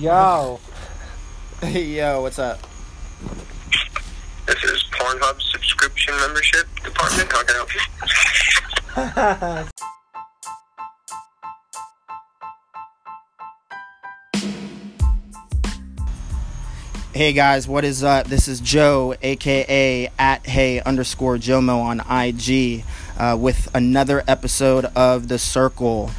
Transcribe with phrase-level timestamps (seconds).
[0.00, 0.60] Yo.
[1.60, 2.58] Hey, yo, what's up?
[4.46, 7.32] This is Pornhub subscription membership department.
[7.32, 7.58] How can I
[9.16, 9.70] help you?
[17.14, 18.26] Hey guys, what is up?
[18.26, 22.84] This is Joe, aka at Hey underscore Jomo on IG,
[23.16, 26.10] uh, with another episode of The Circle.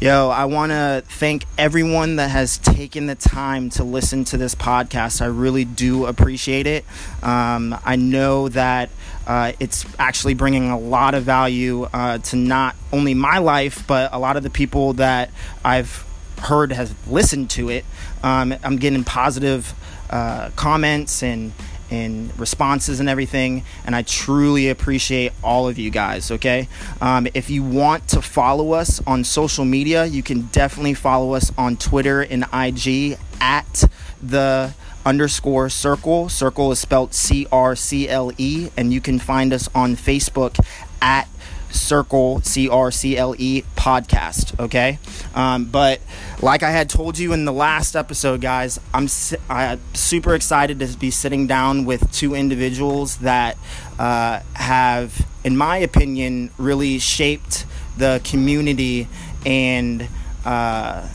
[0.00, 4.54] Yo, I want to thank everyone that has taken the time to listen to this
[4.54, 5.20] podcast.
[5.20, 6.84] I really do appreciate it.
[7.20, 8.90] Um, I know that
[9.26, 14.12] uh, it's actually bringing a lot of value uh, to not only my life, but
[14.12, 15.32] a lot of the people that
[15.64, 16.06] I've
[16.42, 17.84] heard has listened to it.
[18.22, 19.74] Um, I'm getting positive
[20.10, 21.52] uh, comments and
[21.90, 26.68] and responses and everything and i truly appreciate all of you guys okay?
[27.00, 31.52] Um, if you want to follow us on social media you can definitely follow us
[31.56, 33.84] on twitter and ig at
[34.22, 34.74] the
[35.08, 36.28] underscore circle.
[36.28, 40.58] Circle is spelled c-r-c-l-e and you can find us on facebook
[41.00, 41.28] at
[41.70, 44.98] circle c-r-c-l-e podcast okay
[45.34, 46.00] um, but
[46.40, 49.08] like i had told you in the last episode guys i'm
[49.48, 53.56] I'm super excited to be sitting down with two individuals that
[53.98, 59.08] uh, have in my opinion really shaped the community
[59.44, 60.08] and
[60.44, 61.08] uh,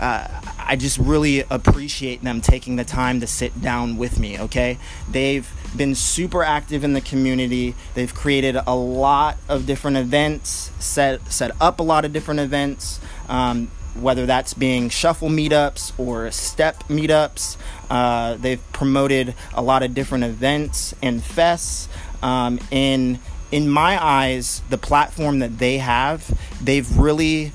[0.00, 4.78] uh, I just really appreciate them taking the time to sit down with me, okay?
[5.10, 7.74] They've been super active in the community.
[7.94, 13.00] They've created a lot of different events, set set up a lot of different events.
[13.28, 17.56] Um, whether that's being shuffle meetups or step meetups,
[17.90, 21.88] uh, they've promoted a lot of different events and fests.
[22.22, 23.18] Um, in
[23.50, 26.30] in my eyes, the platform that they have,
[26.62, 27.52] they've really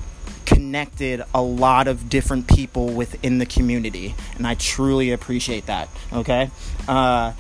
[0.74, 6.50] connected a lot of different people within the community and i truly appreciate that okay?
[6.88, 7.32] Uh,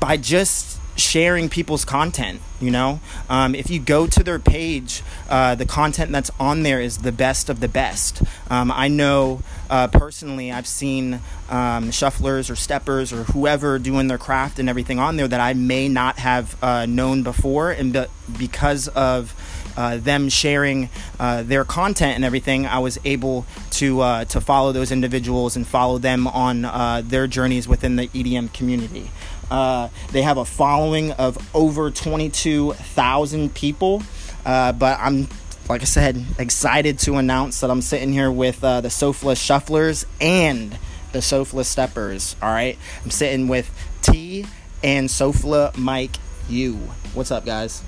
[0.00, 3.00] by just sharing people's content you know?
[3.28, 7.12] Um, if you go to their page uh, the content that's on there is the
[7.12, 8.22] best of the best.
[8.48, 14.16] Um, i know uh, personally i've seen um, shufflers or steppers or whoever doing their
[14.16, 18.06] craft and everything on there that i may not have uh, known before and be-
[18.38, 19.34] because of
[19.76, 24.72] uh, them sharing uh, their content and everything, I was able to uh, to follow
[24.72, 29.10] those individuals and follow them on uh, their journeys within the EDM community.
[29.50, 34.02] Uh, they have a following of over 22,000 people,
[34.46, 35.28] uh, but I'm
[35.68, 40.76] like I said, excited to announce that I'm sitting here with the Sofla Shufflers and
[41.12, 42.36] the Sofla Steppers.
[42.42, 43.70] All right, I'm sitting with
[44.02, 44.46] T
[44.82, 46.16] and Sofla Mike
[46.48, 46.74] U.
[47.14, 47.82] What's up, guys?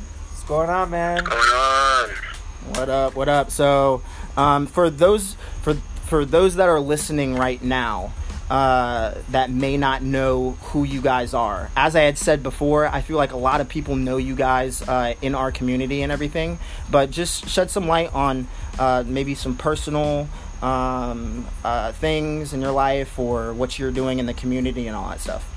[0.45, 1.25] What's going on, man?
[1.25, 2.09] What's going on?
[2.75, 3.15] What up?
[3.17, 3.51] What up?
[3.51, 4.03] So,
[4.37, 5.73] um, for those for
[6.05, 8.13] for those that are listening right now,
[8.51, 13.01] uh, that may not know who you guys are, as I had said before, I
[13.01, 16.59] feel like a lot of people know you guys uh, in our community and everything.
[16.91, 18.47] But just shed some light on
[18.79, 20.29] uh, maybe some personal
[20.61, 25.09] um, uh, things in your life or what you're doing in the community and all
[25.09, 25.54] that stuff.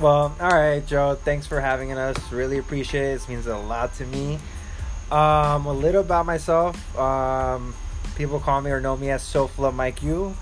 [0.00, 1.14] Well, all right, Joe.
[1.14, 2.16] Thanks for having us.
[2.32, 3.18] Really appreciate it.
[3.18, 4.38] This means a lot to me.
[5.10, 6.98] Um, a little about myself.
[6.98, 7.74] Um,
[8.16, 10.34] people call me or know me as Sofla Mike U.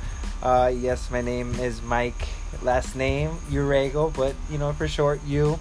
[0.43, 2.29] Uh, yes, my name is Mike.
[2.63, 5.59] Last name Urego, but you know for short U.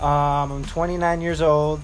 [0.00, 1.80] Um, I'm 29 years old.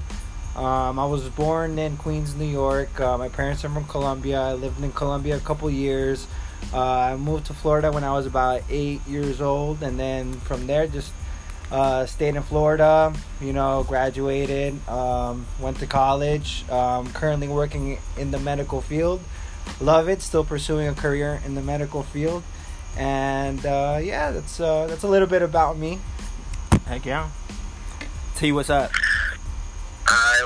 [0.57, 3.01] Um, I was born in Queens, New York.
[3.01, 4.41] Uh, my parents are from Colombia.
[4.41, 6.27] I lived in Colombia a couple years.
[6.75, 10.67] Uh, I moved to Florida when I was about eight years old, and then from
[10.67, 11.13] there just
[11.73, 18.31] uh, stayed in Florida, you know, graduated, um, went to college, um, currently working in
[18.31, 19.21] the medical field.
[19.81, 22.43] Love it, still pursuing a career in the medical field.
[22.97, 25.99] And uh, yeah, that's uh, that's a little bit about me.
[26.87, 27.31] Heck yeah.
[28.37, 28.91] T, what's up?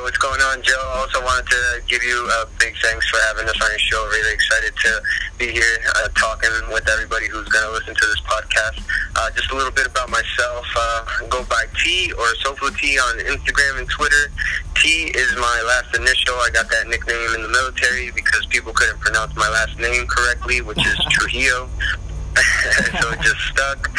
[0.03, 0.77] What's going on, Joe?
[0.95, 4.05] I also wanted to give you a big thanks for having us on your show.
[4.09, 5.03] Really excited to
[5.39, 8.82] be here uh, talking with everybody who's going to listen to this podcast.
[9.17, 10.67] Uh, just a little bit about myself.
[10.76, 14.31] Uh, go by T or Sofla T on Instagram and Twitter.
[14.76, 16.35] T is my last initial.
[16.35, 20.61] I got that nickname in the military because people couldn't pronounce my last name correctly,
[20.61, 21.69] which is Trujillo.
[23.00, 23.91] so it just stuck.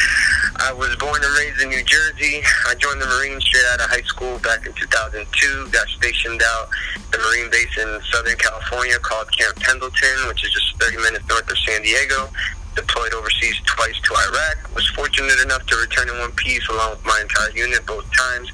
[0.62, 2.42] I was born and raised in New Jersey.
[2.68, 5.70] I joined the Marines straight out of high school back in 2002.
[5.72, 6.70] Got stationed out
[7.12, 11.50] the Marine base in Southern California called Camp Pendleton, which is just 30 minutes north
[11.50, 12.30] of San Diego.
[12.76, 14.76] Deployed overseas twice to Iraq.
[14.76, 18.52] Was fortunate enough to return in one piece along with my entire unit both times.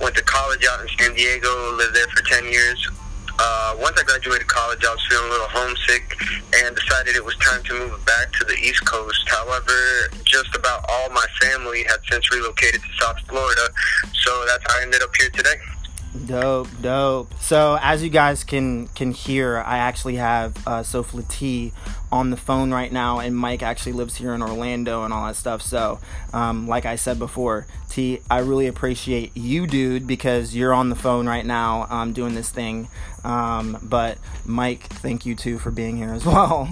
[0.00, 1.76] Went to college out in San Diego.
[1.76, 2.88] Lived there for 10 years.
[3.38, 6.16] Uh, once I graduated college, I was feeling a little homesick
[6.62, 9.28] and decided it was time to move back to the East Coast.
[9.28, 13.68] However, just about all my family had since relocated to South Florida,
[14.14, 15.56] so that's how I ended up here today.
[16.24, 17.34] Dope, dope.
[17.40, 20.82] So as you guys can can hear, I actually have uh,
[22.12, 25.36] on the phone right now, and Mike actually lives here in Orlando and all that
[25.36, 25.60] stuff.
[25.62, 25.98] So,
[26.32, 30.96] um, like I said before, T, I really appreciate you, dude, because you're on the
[30.96, 32.88] phone right now um, doing this thing.
[33.24, 36.68] Um, but Mike, thank you too for being here as well.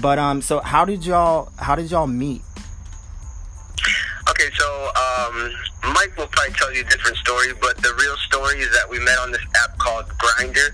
[0.00, 2.42] but um, so how did y'all how did y'all meet?
[4.28, 5.52] Okay, so um,
[5.94, 8.98] Mike will probably tell you a different story, but the real story is that we
[8.98, 10.70] met on this app called Grindr,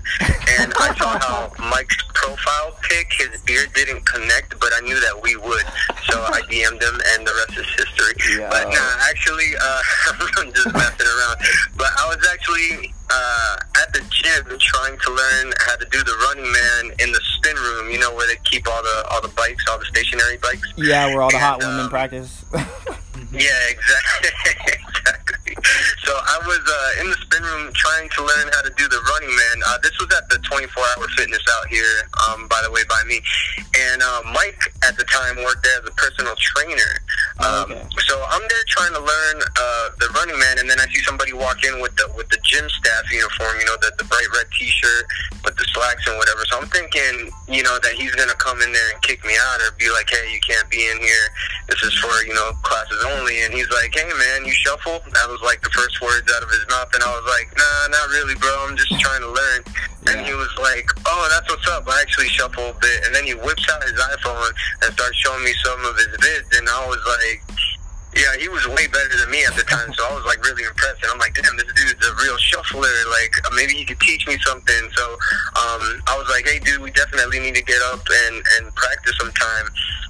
[0.59, 5.21] and I saw how Mike's profile pic, his beard didn't connect, but I knew that
[5.21, 5.65] we would,
[6.09, 8.39] so I DM'd him, and the rest is history.
[8.39, 8.49] Yeah.
[8.49, 9.81] But nah, actually, uh,
[10.37, 11.37] I'm just messing around.
[11.77, 16.15] But I was actually uh, at the gym trying to learn how to do the
[16.27, 17.89] running man in the spin room.
[17.89, 20.73] You know where they keep all the all the bikes, all the stationary bikes.
[20.77, 22.45] Yeah, where all the hot women um, practice.
[23.31, 24.29] Yeah, exactly.
[24.95, 25.36] exactly.
[26.03, 29.01] So I was uh, in the spin room trying to learn how to do the
[29.13, 29.57] running man.
[29.67, 33.01] Uh, this was at the 24 hour fitness out here, um, by the way, by
[33.07, 33.21] me.
[33.77, 36.93] And uh, Mike at the time worked there as a personal trainer.
[37.39, 37.83] Um, Okay.
[38.07, 41.33] So I'm there trying to learn uh, the running man, and then I see somebody
[41.33, 43.59] walk in with the with the gym staff uniform.
[43.59, 45.05] You know, the, the bright red T-shirt
[45.43, 46.45] with the slacks and whatever.
[46.47, 49.59] So I'm thinking, you know, that he's gonna come in there and kick me out
[49.59, 51.27] or be like, hey, you can't be in here.
[51.67, 53.43] This is for you know classes only.
[53.43, 55.03] And he's like, hey man, you shuffle.
[55.11, 57.93] That was like the first words out of his mouth, and I was like, nah,
[57.93, 58.49] not really, bro.
[58.65, 59.61] I'm just trying to learn.
[60.09, 61.85] And he was like, oh, that's what's up.
[61.85, 63.05] I actually shuffle a bit.
[63.05, 64.51] And then he whips out his iPhone
[64.81, 67.41] and starts showing me some of his vids, and I was like.
[68.15, 70.63] Yeah, he was way better than me at the time, so I was like really
[70.63, 71.03] impressed.
[71.03, 72.89] And I'm like, damn, this dude's a real shuffler.
[73.11, 74.89] Like, uh, maybe he could teach me something.
[74.95, 75.05] So
[75.53, 79.13] um, I was like, hey, dude, we definitely need to get up and, and practice
[79.19, 79.67] sometime.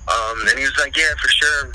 [0.08, 1.74] Um, and he was like, yeah, for sure.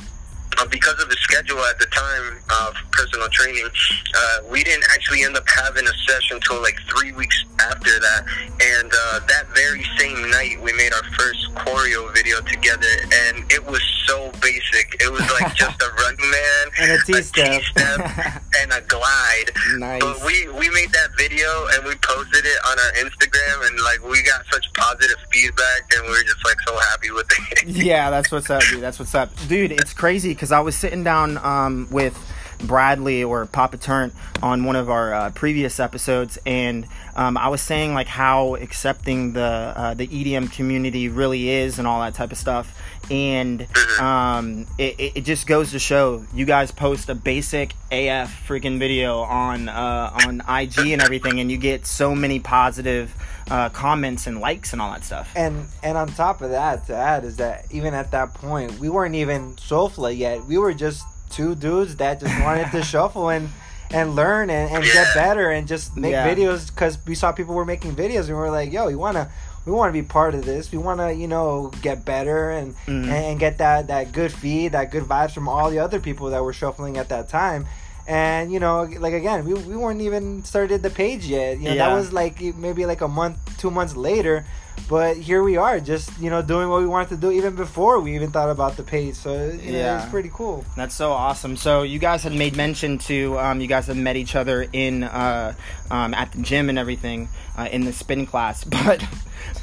[0.56, 3.66] Uh, because of the schedule at the time of personal training,
[4.14, 8.24] uh, we didn't actually end up having a session until like three weeks after that.
[8.60, 12.86] And uh, that very same night, we made our first choreo video together,
[13.26, 14.96] and it was so basic.
[15.00, 17.62] It was like just a run man, And a T-step.
[18.54, 19.50] And a glide.
[19.78, 20.02] Nice.
[20.02, 24.06] But we we made that video and we posted it on our Instagram, and like
[24.06, 27.68] we got such positive feedback, and we were just like so happy with it.
[27.68, 28.82] yeah, that's what's up, dude.
[28.82, 29.72] That's what's up, dude.
[29.72, 32.14] It's crazy because I was sitting down um, with
[32.62, 37.60] Bradley or Papa Turnt on one of our uh, previous episodes, and um, I was
[37.60, 42.32] saying like how accepting the uh, the EDM community really is and all that type
[42.32, 42.78] of stuff.
[43.10, 43.66] And
[44.00, 48.78] um, it, it, it just goes to show you guys post a basic AF freaking
[48.78, 53.12] video on uh, on IG and everything, and you get so many positive
[53.50, 55.32] uh, comments and likes and all that stuff.
[55.36, 58.88] and and on top of that to add is that even at that point we
[58.88, 63.48] weren't even Sofla yet we were just two dudes that just wanted to shuffle and
[63.90, 66.26] and learn and, and get better and just make Yeah.
[66.32, 69.16] videos because we saw people were making videos and we were like yo we want
[69.16, 69.28] to
[69.64, 70.72] we want to be part of this.
[70.72, 73.04] We want to you know get better and, mm-hmm.
[73.04, 76.30] and and get that that good feed that good vibes from all the other people
[76.30, 77.66] that were shuffling at that time.
[78.08, 81.58] And you know like again we, we weren't even started the page yet.
[81.58, 81.88] You know Yeah.
[81.88, 84.44] that was like maybe like a month two months later
[84.88, 88.00] but here we are just you know doing what we wanted to do even before
[88.00, 90.02] we even thought about the page so you know, Yeah.
[90.02, 91.56] it's pretty cool That's so awesome.
[91.56, 95.04] So you guys had made mention to um, you guys have met each other in
[95.04, 95.54] uh,
[95.90, 99.04] um, at the gym and everything uh, in the spin class, but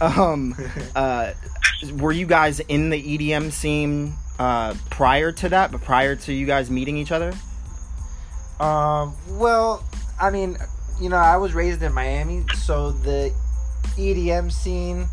[0.02, 0.56] um,
[0.96, 1.34] uh,
[1.98, 5.72] were you guys in the EDM scene uh, prior to that?
[5.72, 7.34] But prior to you guys meeting each other?
[8.60, 9.84] um well
[10.20, 10.58] i mean
[11.00, 13.32] you know i was raised in miami so the
[13.98, 15.08] edm scene.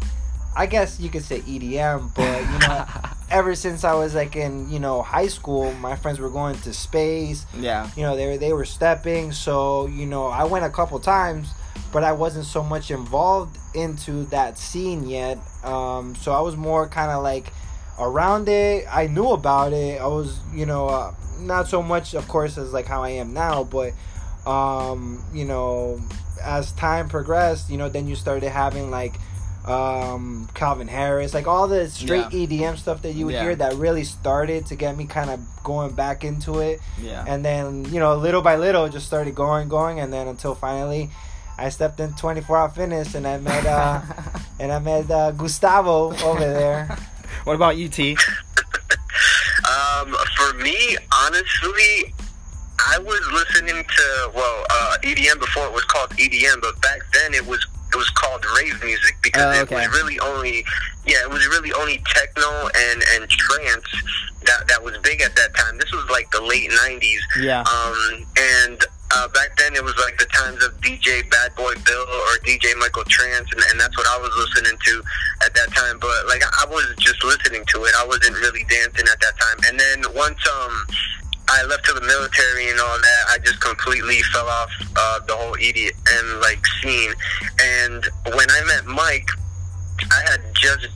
[0.56, 2.84] I guess you could say edm but you know
[3.30, 6.72] ever since i was like in you know high school my friends were going to
[6.72, 7.44] space.
[7.58, 7.90] Yeah.
[7.96, 11.52] you know they were they were stepping so you know i went a couple times
[11.92, 15.38] but i wasn't so much involved into that scene yet.
[15.64, 17.52] Um so i was more kind of like
[17.98, 18.84] around it.
[18.90, 20.00] I knew about it.
[20.00, 23.34] I was you know uh, not so much of course as like how i am
[23.34, 23.92] now but
[24.46, 26.00] um you know
[26.46, 29.14] as time progressed you know then you started having like
[29.66, 33.42] um calvin harris like all the straight edm stuff that you would Yeah.
[33.42, 37.24] hear that really started to get me kind of going back into it Yeah.
[37.26, 41.10] and then you know little by little just started going going and then until finally
[41.58, 44.00] i stepped in 24 hour fitness and i met uh
[44.60, 46.96] and i met uh, gustavo over there
[47.44, 48.16] what about you, T?
[49.66, 52.14] Um, for me, honestly,
[52.78, 57.34] I was listening to well uh, EDM before it was called EDM, but back then
[57.34, 60.64] it was it was called rave music because Oh, it was really only
[61.06, 63.86] yeah it was really only techno and and trance
[64.44, 65.78] that that was big at that time.
[65.78, 67.18] This was like the late '90s.
[67.40, 67.60] Yeah.
[67.62, 72.06] Um, and uh, back then it was like the times of DJ Bad Boy Bill
[72.28, 75.02] or DJ Michael Trance, and, and that's what I was listening to
[75.44, 75.98] at that time.
[75.98, 77.94] But like I was just listening to it.
[77.98, 79.58] I wasn't really dancing at that time.
[79.68, 80.86] And then once um
[81.48, 85.34] I left to the military and all that, I just completely fell off uh, the
[85.36, 87.12] whole EDM like scene.
[87.62, 89.28] And when I met Mike,
[90.10, 90.88] I had just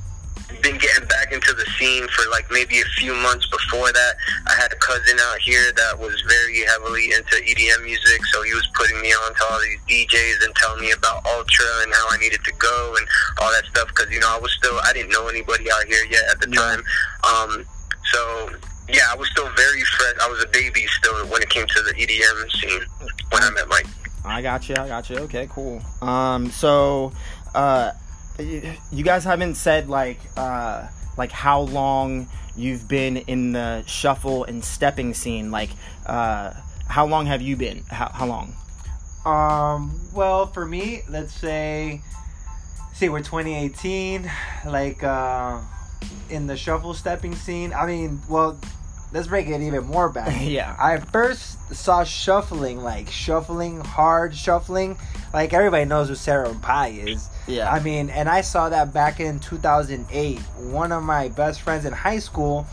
[0.62, 4.12] been getting back into the scene for like maybe a few months before that.
[4.48, 8.52] I had a cousin out here that was very heavily into EDM music, so he
[8.52, 12.06] was putting me on to all these DJs and telling me about Ultra and how
[12.10, 13.06] I needed to go and
[13.40, 13.88] all that stuff.
[13.88, 16.50] Because you know, I was still I didn't know anybody out here yet at the
[16.50, 16.60] Yeah.
[16.60, 16.84] time.
[17.24, 17.64] Um,
[18.12, 18.50] so
[18.92, 20.14] yeah, I was still very fresh.
[20.22, 22.80] I was a baby still when it came to the EDM scene
[23.30, 23.86] when I met Mike.
[24.24, 24.74] I got you.
[24.76, 25.16] I got you.
[25.18, 25.82] Okay, cool.
[26.02, 27.12] Um, so,
[27.54, 27.92] uh,
[28.38, 34.64] you guys haven't said like, uh, like how long you've been in the shuffle and
[34.64, 35.50] stepping scene.
[35.50, 35.70] Like,
[36.06, 36.52] uh,
[36.88, 37.84] how long have you been?
[37.90, 38.54] How, how long?
[39.24, 42.02] Um, well, for me, let's say,
[42.94, 44.30] see, we're 2018,
[44.66, 45.60] like, uh,
[46.30, 47.72] in the shuffle stepping scene.
[47.72, 48.58] I mean, well,
[49.12, 50.40] let's break it even more back.
[50.50, 50.74] Yeah.
[50.78, 54.96] I first saw shuffling, like shuffling, hard shuffling.
[55.32, 57.28] Like everybody knows who Sarah Pie is.
[57.46, 57.70] Yeah.
[57.70, 60.38] I mean, and I saw that back in 2008.
[60.38, 62.66] One of my best friends in high school,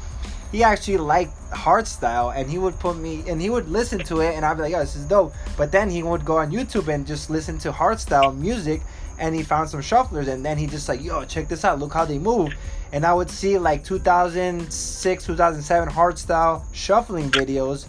[0.51, 4.33] he actually liked hardstyle, and he would put me, and he would listen to it,
[4.35, 6.87] and I'd be like, "Yo, this is dope." But then he would go on YouTube
[6.87, 8.81] and just listen to hardstyle music,
[9.19, 11.79] and he found some shufflers, and then he just like, "Yo, check this out!
[11.79, 12.53] Look how they move."
[12.91, 17.87] And I would see like 2006, 2007 hardstyle shuffling videos,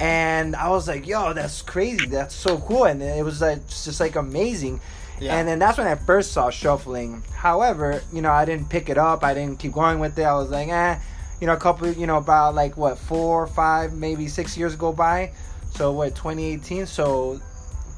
[0.00, 2.06] and I was like, "Yo, that's crazy!
[2.06, 4.80] That's so cool!" And it was like just like amazing.
[5.18, 5.36] Yeah.
[5.36, 7.22] And then that's when I first saw shuffling.
[7.34, 9.24] However, you know, I didn't pick it up.
[9.24, 10.24] I didn't keep going with it.
[10.24, 10.98] I was like, eh,
[11.40, 14.92] you know, a couple, you know, about like what four, five, maybe six years go
[14.92, 15.32] by.
[15.70, 16.86] So what, 2018?
[16.86, 17.40] So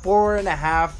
[0.03, 0.97] four and a half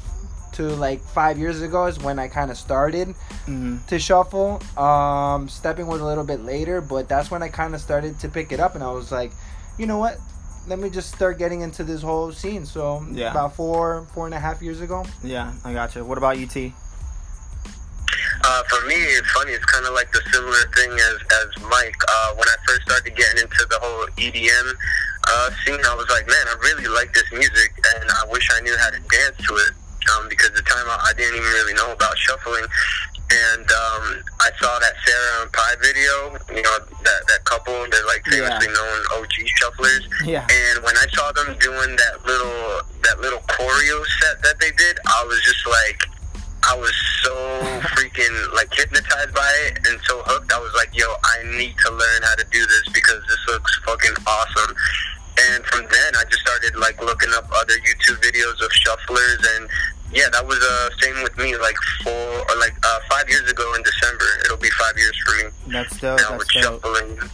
[0.59, 4.61] to like five years ago is when I kind of started hmm to shuffle.
[4.77, 8.27] Um, stepping was a little bit later, but that's when I kind of started to
[8.29, 9.31] pick it up, and I was like,
[9.77, 10.17] you know what?
[10.67, 12.65] Let me just start getting into this whole scene.
[12.65, 13.31] So Yeah.
[13.31, 15.05] about four, four and a half years ago.
[15.23, 16.03] Yeah, I got you.
[16.03, 16.73] What about you, T?
[18.43, 19.51] Uh, for me, it's funny.
[19.53, 21.95] It's kind of like the similar thing as as Mike.
[22.07, 24.67] Uh, when I first started getting into the whole EDM
[25.31, 28.59] uh, scene, I was like, man, I really like this music, and I wish I
[28.61, 29.71] knew how to dance to it.
[30.15, 32.65] Um, because at the time I, I didn't even really know about shuffling,
[33.29, 34.03] and um,
[34.41, 36.15] I saw that Sarah and Pie video.
[36.55, 38.47] You know that that couple, they're like Yeah.
[38.59, 40.03] famously known OG shufflers.
[40.25, 40.47] Yeah.
[40.49, 44.97] And when I saw them doing that little that little choreo set that they did,
[45.05, 45.99] I was just like,
[46.63, 47.35] I was so
[47.93, 50.51] freaking like hypnotized by it and so hooked.
[50.51, 53.75] I was like, yo, I need to learn how to do this because this looks
[53.85, 54.73] fucking awesome.
[55.39, 59.69] And from then, I just started like looking up other YouTube videos of shufflers, and
[60.11, 61.55] yeah, that was uh same with me.
[61.57, 65.35] Like four or like uh, five years ago in December, it'll be five years for
[65.45, 66.19] me That's dope.
[66.19, 66.81] now That's with dope.
[66.83, 67.29] shuffling.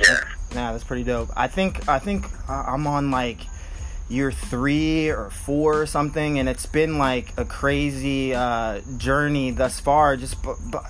[0.00, 0.20] Yeah.
[0.54, 1.28] Yeah, that's pretty dope.
[1.36, 3.40] I think I think uh, I'm on like
[4.08, 9.78] year three or four or something, and it's been like a crazy uh, journey thus
[9.80, 10.16] far.
[10.16, 10.84] Just, but, but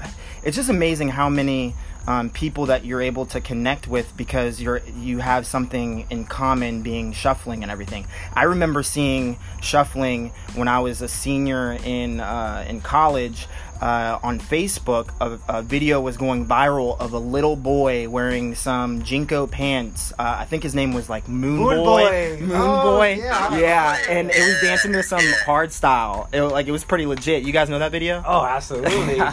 [0.44, 1.74] it's just amazing how many
[2.08, 6.80] um, people that you're able to connect with because you're you have something in common,
[6.80, 8.06] being shuffling and everything.
[8.32, 13.46] I remember seeing shuffling when I was a senior in uh, in college.
[13.80, 19.02] Uh, on Facebook, a, a video was going viral of a little boy wearing some
[19.02, 20.12] JNCO pants.
[20.18, 22.02] Uh, I think his name was like Moon, Moon Boy.
[22.02, 22.38] Boy.
[22.40, 23.14] Moon Oh, Boy.
[23.18, 23.56] yeah.
[23.58, 26.28] yeah, and it was dancing to some hard style.
[26.32, 27.44] It, like it was pretty legit.
[27.44, 28.22] You guys know that video?
[28.26, 29.16] Oh, absolutely.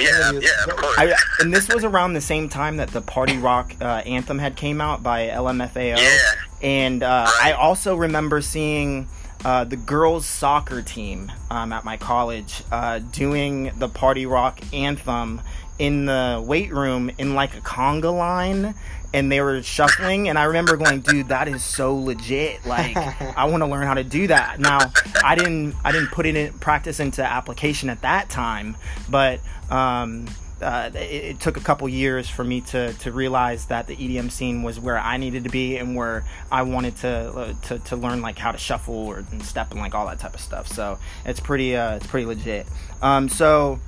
[0.00, 0.96] Yeah, yeah, of course.
[0.98, 4.56] I, and this was around the same time that the Party Rock uh, anthem had
[4.56, 5.98] came out by LMFAO.
[5.98, 6.18] yeah.
[6.62, 9.08] And uh, I also remember seeing
[9.44, 15.40] uh, the girls' soccer team um, at my college uh, doing the Party Rock anthem
[15.78, 18.74] in the weight room in like a conga line.
[19.12, 22.64] And they were shuffling, and I remember going, "Dude, that is so legit!
[22.64, 24.78] Like, I want to learn how to do that." Now,
[25.24, 28.76] I didn't, I didn't put it in practice into application at that time,
[29.08, 30.28] but um,
[30.62, 34.30] uh, it, it took a couple years for me to, to realize that the EDM
[34.30, 37.96] scene was where I needed to be and where I wanted to uh, to, to
[37.96, 40.68] learn like how to shuffle or and step and like all that type of stuff.
[40.68, 42.66] So it's pretty uh, it's pretty legit.
[43.02, 43.80] Um, so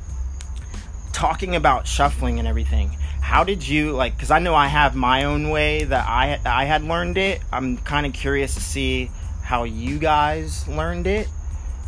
[1.12, 4.14] talking about shuffling and everything, how did you like?
[4.14, 7.41] Because I know I have my own way that I I had learned it.
[7.52, 9.11] I'm kind of curious to see
[9.43, 11.29] how you guys learned it.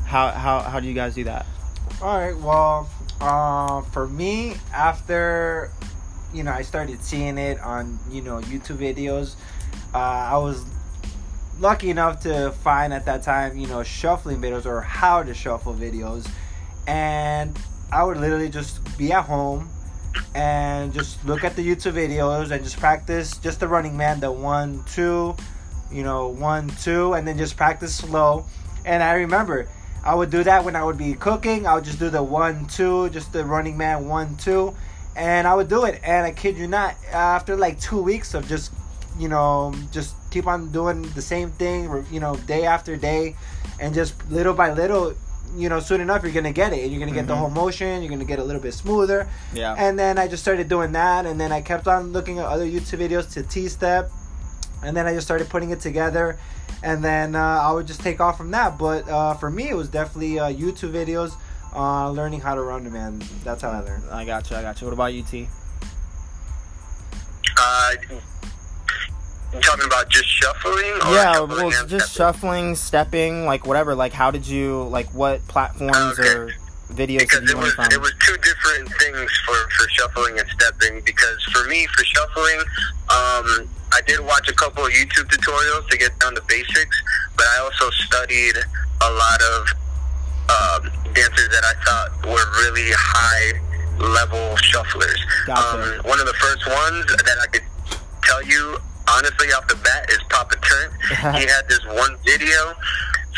[0.05, 1.47] How how how do you guys do that?
[2.03, 2.37] All right.
[2.37, 2.89] Well,
[3.21, 5.71] uh, for me, after
[6.33, 9.37] you know, I started seeing it on you know YouTube videos.
[9.95, 10.65] Uh, I was
[11.61, 15.75] lucky enough to find at that time, you know, shuffling videos or how to shuffle
[15.75, 16.29] videos,
[16.87, 17.57] and
[17.93, 19.69] I would literally just be at home
[20.35, 24.33] and just look at the YouTube videos and just practice just the running man, the
[24.33, 25.37] one, two,
[25.93, 28.45] you know, one, two, and then just practice slow.
[28.85, 29.69] And I remember
[30.05, 31.67] I would do that when I would be cooking.
[31.67, 34.75] I would just do the one, two, just the running man, one, two,
[35.17, 36.01] and I would do it.
[36.05, 38.71] And I kid you not, after like two weeks of just,
[39.19, 43.35] you know, just keep on doing the same thing, you know, day after day,
[43.81, 45.15] and just little by little,
[45.57, 46.91] you know, soon enough you're gonna get it.
[46.91, 47.39] You're gonna get the Mhm.
[47.39, 48.03] whole motion.
[48.03, 49.27] You're gonna get a little bit smoother.
[49.55, 49.75] Yeah.
[49.79, 52.67] And then I just started doing that, and then I kept on looking at other
[52.67, 54.11] YouTube videos to T step,
[54.85, 56.39] and then I just started putting it together,
[56.83, 58.79] and then uh, I would just take off from that.
[58.79, 61.33] But uh, for me, it was definitely uh, YouTube videos,
[61.75, 63.23] uh, learning how to run the man.
[63.43, 64.05] That's how I learned.
[64.11, 64.57] I got you.
[64.57, 64.87] I got you.
[64.87, 65.49] What about you, T?
[67.59, 67.91] Uh,
[69.53, 70.75] you talking about just shuffling?
[71.07, 72.01] Or yeah, well, just stepping?
[72.09, 73.95] shuffling, stepping, like whatever.
[73.95, 75.07] Like, how did you like?
[75.15, 76.29] What platforms Okay.
[76.29, 76.51] or
[76.93, 80.49] videos because did you it was it was two different things for for shuffling and
[80.49, 81.01] stepping.
[81.05, 82.61] Because for me, for shuffling,
[83.11, 87.03] um, I did watch a couple of YouTube tutorials to get down to basics,
[87.37, 88.57] but I also studied
[89.01, 89.61] a lot of
[90.45, 90.83] um,
[91.15, 93.61] dancers that I thought were really high
[93.99, 95.21] level shufflers.
[95.47, 96.01] Gotcha.
[96.01, 97.65] Um, one of the first ones that I could
[98.23, 100.93] tell you honestly off the bat is Papa Turnt.
[101.39, 102.75] he had this one video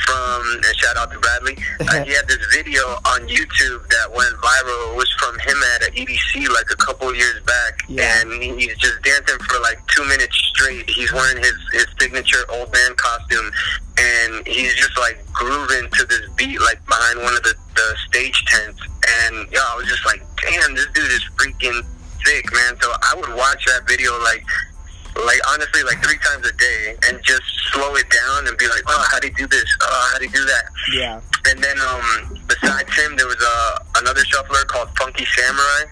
[0.04, 1.56] from and shout out to Bradley.
[1.86, 4.92] Uh, he had this video on YouTube that went viral.
[4.92, 8.20] It was from him at an EDC like a couple years back, Yeah.
[8.20, 10.88] and he's just dancing for like two minutes straight.
[10.90, 13.52] He's wearing his his signature old man costume,
[13.98, 18.42] and he's just like grooving to this beat like behind one of the the stage
[18.46, 18.80] tents.
[19.28, 21.82] And yeah, I was just like, damn, this dude is freaking
[22.24, 22.74] sick, man.
[22.82, 24.42] So I would watch that video like
[25.24, 27.42] like honestly like three times a day and just
[27.72, 29.64] slow it down and be like, oh, how do you do this?
[29.82, 30.64] Oh, how do you do that?
[30.92, 31.20] yeah.
[31.48, 35.82] And then um, besides him, there was uh, another shuffler called Funky Samurai.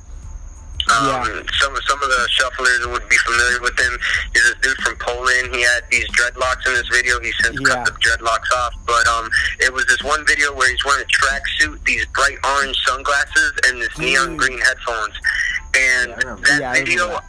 [0.90, 1.24] Um, Yeah.
[1.60, 3.98] Some some of the shufflers would be familiar with him.
[4.34, 5.54] He's this dude from Poland.
[5.54, 7.18] He had these dreadlocks in this video.
[7.20, 7.74] He since Yeah.
[7.76, 8.74] cut the dreadlocks off.
[8.86, 12.76] But um, it was this one video where he's wearing a tracksuit, these bright orange
[12.84, 14.36] sunglasses, and this neon Mm.
[14.36, 15.14] green headphones.
[15.74, 17.20] And Yeah, that video.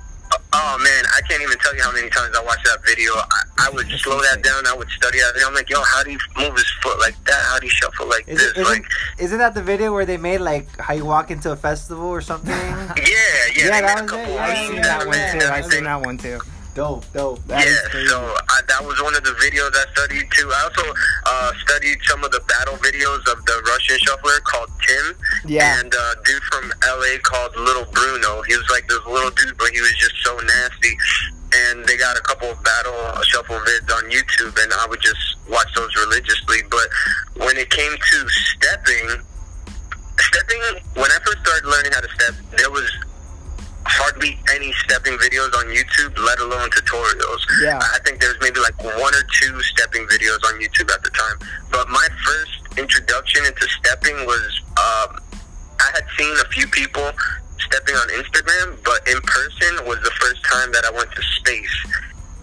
[0.53, 3.13] Oh man, I can't even tell you how many times I watched that video.
[3.13, 4.65] I, I would slow that down.
[4.67, 5.33] I would study that.
[5.45, 7.41] I'm like, yo, how do you move his foot like that?
[7.49, 8.51] How do you shuffle like Is this?
[8.51, 8.85] isn't, like,
[9.19, 12.21] isn't that the video where they made like how you walk into a festival or
[12.21, 12.51] something?
[12.51, 12.93] yeah,
[13.55, 13.67] yeah.
[13.67, 14.29] Yeah, that was it.
[14.29, 15.47] Yeah, I've seen that one too.
[15.47, 16.39] I've seen that one too.
[16.75, 17.39] Dope, dope.
[17.47, 18.19] That is yeah, so
[18.51, 20.51] I, that was one of the videos I studied too.
[20.51, 20.85] I also
[21.25, 25.15] uh, studied some of the battle videos of the Russian shuffler called Tim,
[25.47, 25.79] Yeah.
[25.79, 28.41] and uh, dude from LA called Little Bruno.
[28.43, 30.93] He was like this little dude, but he was just so nasty.
[31.55, 35.19] And they got a couple of battle shuffle vids on YouTube, and I would just
[35.49, 36.59] watch those religiously.
[36.69, 36.87] But
[37.47, 38.17] when it came to
[38.51, 39.23] stepping,
[40.19, 40.61] stepping,
[40.99, 42.91] when I first started learning how to step, there was
[43.85, 47.41] hardly any stepping videos on YouTube, let alone tutorials.
[47.61, 47.79] Yeah.
[47.81, 51.37] I think there's maybe like one or two stepping videos on YouTube at the time.
[51.71, 55.17] But my first introduction into stepping was um,
[55.79, 57.09] I had seen a few people
[57.59, 61.75] stepping on Instagram, but in person was the first time that I went to space.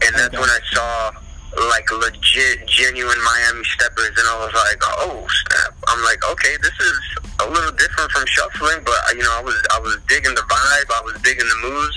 [0.07, 0.38] And that's Okay.
[0.40, 1.12] when I saw
[1.57, 6.73] like legit, genuine Miami steppers, and I was like, "Oh snap!" I'm like, "Okay, this
[6.81, 6.99] is
[7.41, 10.43] a little different from shuffling," but uh, you know, I was I was digging the
[10.49, 11.97] vibe, I was digging the moves,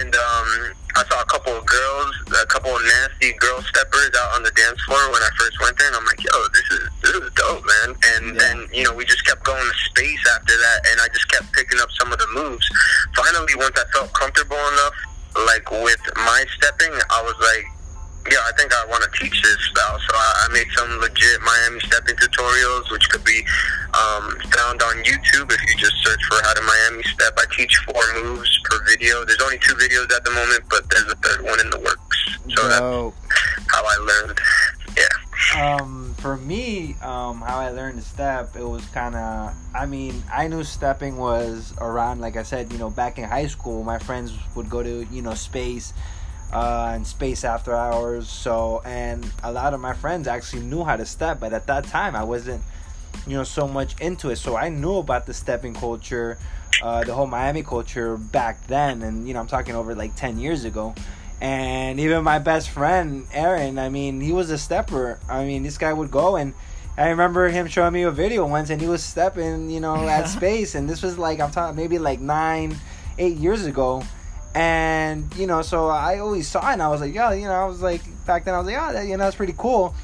[0.00, 0.48] and um,
[0.96, 4.52] I saw a couple of girls, a couple of nasty girl steppers out on the
[4.56, 7.30] dance floor when I first went there, and I'm like, "Yo, this is this is
[7.36, 8.40] dope, man!" And Yeah.
[8.40, 11.52] then you know, we just kept going to space after that, and I just kept
[11.52, 12.64] picking up some of the moves.
[13.14, 14.96] Finally, once I felt comfortable enough,
[15.46, 17.64] like with my stepping, I was like
[18.30, 19.98] yeah, I think I want to teach this style.
[19.98, 23.42] So I, I made some legit Miami stepping tutorials, which could be
[23.94, 27.34] um, found on YouTube if you just search for how to Miami step.
[27.36, 29.24] I teach four moves per video.
[29.24, 32.38] There's only two videos at the moment, but there's a third one in the works.
[32.54, 32.80] So that's
[33.72, 34.38] how I learned.
[34.96, 35.76] Yeah.
[35.80, 39.54] um, for me, um, how I learned to step, it was kind of.
[39.74, 42.20] I mean, I knew stepping was around.
[42.20, 45.22] Like I said, you know, back in high school, my friends would go to you
[45.22, 45.92] know space,
[46.52, 48.28] uh, and space after hours.
[48.28, 51.84] So, and a lot of my friends actually knew how to step, but at that
[51.84, 52.62] time, I wasn't,
[53.26, 54.36] you know, so much into it.
[54.36, 56.38] So I knew about the stepping culture,
[56.82, 60.38] uh, the whole Miami culture back then, and you know, I'm talking over like ten
[60.38, 60.94] years ago.
[61.40, 65.18] And even my best friend Aaron, I mean, he was a stepper.
[65.28, 66.54] I mean, this guy would go and
[66.96, 70.28] I remember him showing me a video once, and he was stepping, you know, at
[70.28, 72.76] space, and this was like I'm talking maybe like nine,
[73.18, 74.02] eight years ago,
[74.54, 77.52] and you know, so I always saw it, and I was like, yeah, you know,
[77.52, 79.94] I was like back then I was like, yeah, that, you know, that's pretty cool,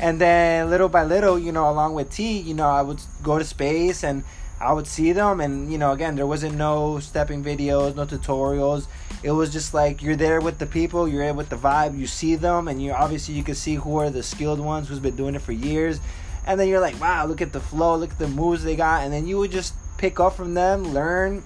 [0.00, 3.38] and then little by little, you know, along with T, you know, I would go
[3.38, 4.24] to space and
[4.58, 8.86] I would see them, and you know, again, there wasn't no stepping videos, no tutorials.
[9.22, 12.06] It was just like you're there with the people, you're there with the vibe, you
[12.06, 15.16] see them, and you obviously you can see who are the skilled ones who's been
[15.16, 16.00] doing it for years,
[16.46, 19.02] and then you're like, wow, look at the flow, look at the moves they got,
[19.02, 21.42] and then you would just pick up from them, learn,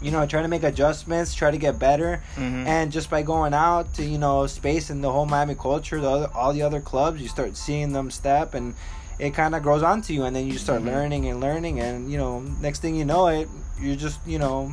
[0.00, 2.66] you know, try to make adjustments, try to get better, Mhm.
[2.66, 6.08] and just by going out to you know space and the whole Miami culture, the
[6.10, 8.74] other, all the other clubs, you start seeing them step and
[9.18, 10.86] it kind of grows onto you and then you start Mhm.
[10.86, 13.48] learning and learning and you know next thing you know it
[13.80, 14.72] you're just you know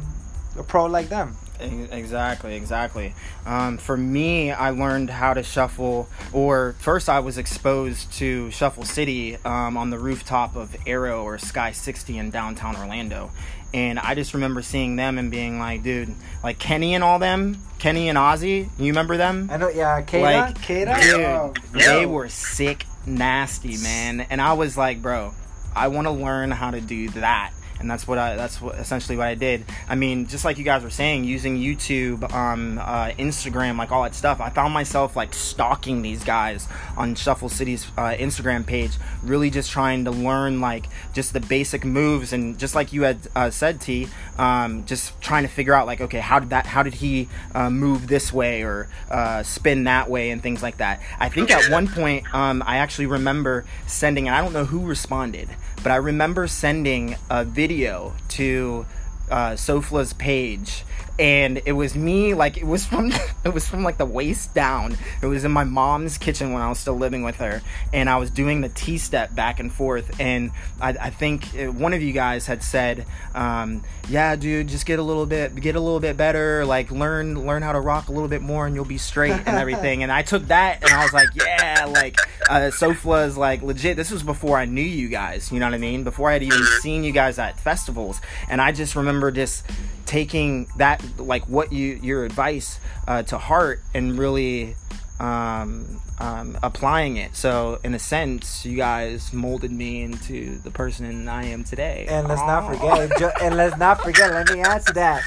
[0.60, 3.14] a pro like them Exactly, exactly.
[3.46, 8.84] Um, for me, I learned how to shuffle, or first I was exposed to Shuffle
[8.84, 13.32] City um, on the rooftop of Aero or Sky 60 in downtown Orlando.
[13.76, 17.58] And I just remember seeing them and being like, dude, like Kenny and all them,
[17.78, 19.50] Kenny and Ozzy, you remember them?
[19.52, 20.98] i know yeah Kata, Like, Kata?
[21.02, 24.22] dude, Oh, they were sick, nasty, man.
[24.30, 25.34] And I was like, bro,
[25.76, 27.52] I want to learn how to do that.
[27.86, 28.36] And that's what I.
[28.36, 29.64] That's what essentially what I did.
[29.88, 34.02] I mean, just like you guys were saying, using YouTube, um, uh, Instagram, like all
[34.02, 34.42] that stuff.
[34.42, 36.68] I found myself like stalking these guys
[36.98, 41.86] on Shuffle City's uh, Instagram page, really just trying to learn like just the basic
[41.86, 44.08] moves and just like you had uh, said, T,
[44.40, 46.66] um, just trying to figure out like, okay, how did that?
[46.66, 50.78] How did he uh, move this way or uh, spin that way and things like
[50.78, 51.04] that?
[51.20, 54.88] I think at one point, um, I actually remember sending, and I don't know who
[54.88, 55.50] responded,
[55.86, 58.88] but I remember sending a video to
[59.30, 60.84] uh, Sofla's page,
[61.18, 62.34] and it was me.
[62.34, 63.12] Like it was from
[63.46, 64.98] it was from like the waist down.
[65.22, 67.62] It was in my mom's kitchen when I was still living with her,
[67.94, 70.20] and I was doing the T step back and forth.
[70.20, 70.52] And
[70.82, 75.00] I, I think uh, one of you guys had said, um, "Yeah, dude, just get
[75.00, 76.66] a little bit get a little bit better.
[76.66, 79.58] Like learn learn how to rock a little bit more, and you'll be straight and
[79.58, 82.18] everything." and I took that, and I was like, "Yeah, like
[82.50, 85.52] uh, Sofla is like legit." This was before I knew you guys.
[85.52, 86.04] You know what I mean?
[86.04, 89.66] Before I had even seen you guys at festivals, and I just remember just
[90.06, 94.76] taking that like what you your advice uh, to heart and really
[95.20, 97.36] um, um, applying it.
[97.36, 102.06] So in a sense, you guys molded me into the person I am today.
[102.10, 105.24] and let's not forget and let's not forget let me add to that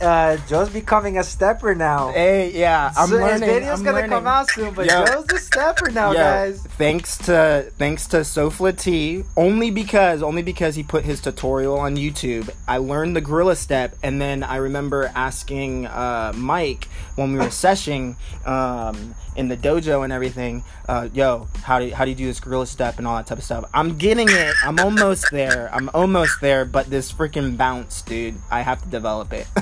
[0.00, 3.32] uh joe's becoming a stepper now Hey, yeah, I'm so learning.
[3.32, 4.10] his video's I'm gonna learning.
[4.10, 5.04] come out soon but Yo.
[5.06, 10.42] joe's the stepper now Yo, guys Thanks to thanks to Sofla T, only because only
[10.42, 12.48] because he put his tutorial on YouTube.
[12.68, 17.50] I learned the gorilla step, and then I remember asking uh, Mike when we were
[17.66, 18.14] seshing
[18.46, 20.64] um, in the dojo and everything.
[20.88, 23.26] Uh, Yo, how do you, how do you do this gorilla step and all that
[23.26, 23.64] type of stuff?
[23.72, 24.54] I'm getting it.
[24.64, 25.70] I'm almost there.
[25.72, 26.64] I'm almost there.
[26.64, 29.46] But this freaking bounce, dude, I have to develop it.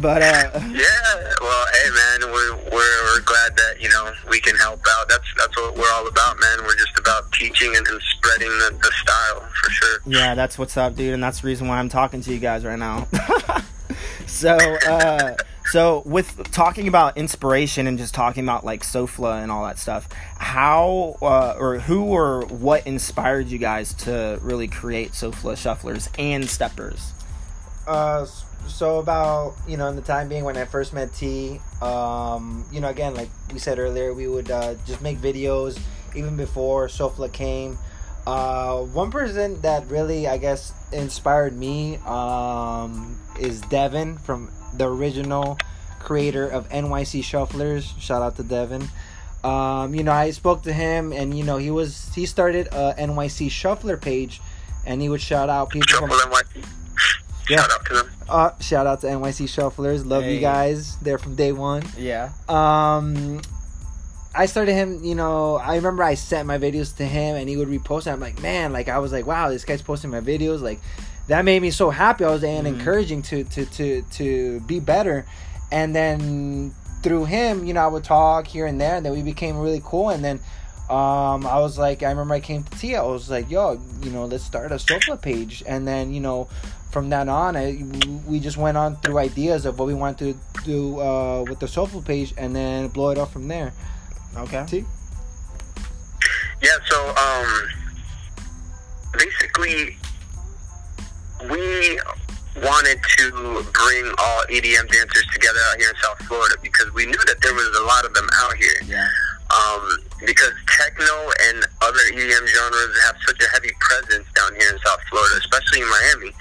[0.00, 4.56] but uh, Yeah, well, hey man, we're, we're we're glad that you know we can
[4.56, 5.08] help out.
[5.08, 6.64] That's that's what we're all about, man.
[6.64, 9.98] We're just about teaching and, and spreading the, the style for sure.
[10.04, 12.64] Yeah, that's what's up, dude, and that's the reason why I'm talking to you guys
[12.64, 13.06] right now.
[14.26, 19.64] so, uh, so with talking about inspiration and just talking about like Sofla and all
[19.64, 25.54] that stuff, how uh, or who or what inspired you guys to really create Sofla
[25.54, 27.12] shufflers and steppers?
[27.86, 28.26] uh
[28.66, 32.80] so about you know in the time being when i first met t um you
[32.80, 35.78] know again like we said earlier we would uh just make videos
[36.14, 37.78] even before sofla came
[38.26, 45.58] uh one person that really i guess inspired me um is devin from the original
[46.00, 48.88] creator of nyc shufflers shout out to devin
[49.42, 52.94] um you know i spoke to him and you know he was he started a
[52.98, 54.40] nyc shuffler page
[54.86, 56.44] and he would shout out people from Shuffle and what?
[57.48, 57.56] Yeah.
[57.58, 58.10] Shout out to them.
[58.28, 60.04] uh, shout out to NYC Shufflers.
[60.06, 60.34] Love Hey.
[60.34, 60.96] you guys.
[60.98, 61.82] They're from day one.
[61.96, 62.32] Yeah.
[62.48, 63.40] Um,
[64.34, 65.04] I started him.
[65.04, 68.06] You know, I remember I sent my videos to him, and he would repost.
[68.06, 68.10] it.
[68.12, 70.60] I'm like, man, like I was like, wow, this guy's posting my videos.
[70.60, 70.80] Like
[71.28, 72.24] that made me so happy.
[72.24, 72.78] I was and Mhm.
[72.78, 75.24] encouraging to to to to be better.
[75.72, 79.22] And then through him, you know, I would talk here and there, and then we
[79.22, 80.10] became really cool.
[80.10, 80.40] And then
[80.88, 83.02] um, I was like, I remember I came to Tia.
[83.02, 85.62] I was like, yo, you know, let's start a Sofla page.
[85.66, 86.46] And then, you know,
[86.90, 87.82] from that on, I,
[88.26, 91.66] we just went on through ideas of what we wanted to do uh, with the
[91.66, 93.72] Sofla page, and then blow it up from there.
[94.36, 94.64] Okay.
[94.68, 94.84] T.
[96.62, 97.68] Yeah, so um,
[99.12, 99.96] basically,
[101.42, 101.98] we
[102.62, 103.26] wanted to
[103.74, 107.54] bring all EDM dancers together out here in South Florida because we knew that there
[107.54, 108.80] was a lot of them out here.
[108.86, 109.08] Yeah.
[109.50, 114.78] Um, because techno and other EDM genres have such a heavy presence down here in
[114.80, 116.32] South Florida, especially in Miami.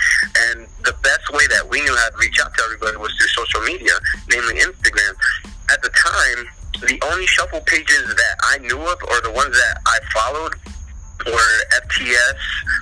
[0.50, 3.28] And the best way that we knew how to reach out to everybody was through
[3.28, 3.94] social media,
[4.30, 5.14] namely Instagram.
[5.70, 6.48] At the time,
[6.88, 10.56] the only shuffle pages that I knew of, or the ones that I followed,
[11.26, 11.56] were
[11.88, 12.40] FTS,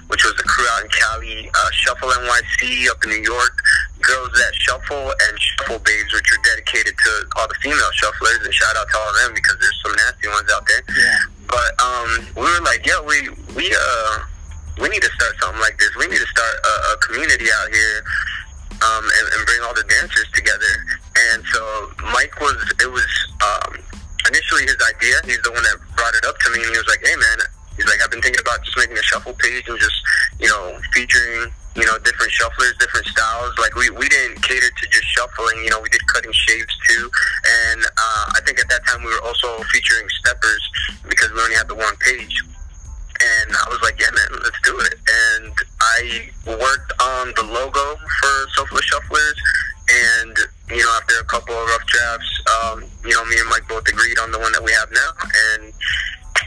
[0.07, 3.55] which was the crew out in Cali, uh, Shuffle NYC up in New York,
[4.01, 8.43] Girls That Shuffle, and Shuffle Babes, which are dedicated to all the female shufflers.
[8.43, 10.83] And shout out to all of them because there's some nasty ones out there.
[10.97, 11.19] Yeah.
[11.47, 14.25] But um, we were like, yeah, we we uh
[14.81, 15.91] we need to start something like this.
[15.99, 18.03] We need to start a, a community out here.
[18.81, 20.73] Um, and, and bring all the dancers together.
[21.13, 23.05] And so Mike was, it was
[23.37, 23.77] um,
[24.27, 25.21] initially his idea.
[25.21, 27.37] He's the one that brought it up to me, and he was like, "Hey, man,"
[27.81, 29.97] he's like, "I've been thinking about just making a shuffle page and just,
[30.39, 33.57] you know, featuring, you know, different shufflers, different styles.
[33.57, 35.63] Like we we didn't cater to just shuffling.
[35.63, 37.09] You know, we did cutting shapes too,
[37.73, 40.61] and uh, I think at that time we were also featuring steppers
[41.09, 42.37] because we only had the one page."
[43.21, 44.95] And I was like, yeah, man, let's do it.
[44.97, 49.37] And I worked on the logo for Sofla Shufflers.
[49.91, 50.37] And,
[50.71, 53.87] you know, after a couple of rough drafts, um, you know, me and Mike both
[53.87, 55.11] agreed on the one that we have now.
[55.53, 55.71] And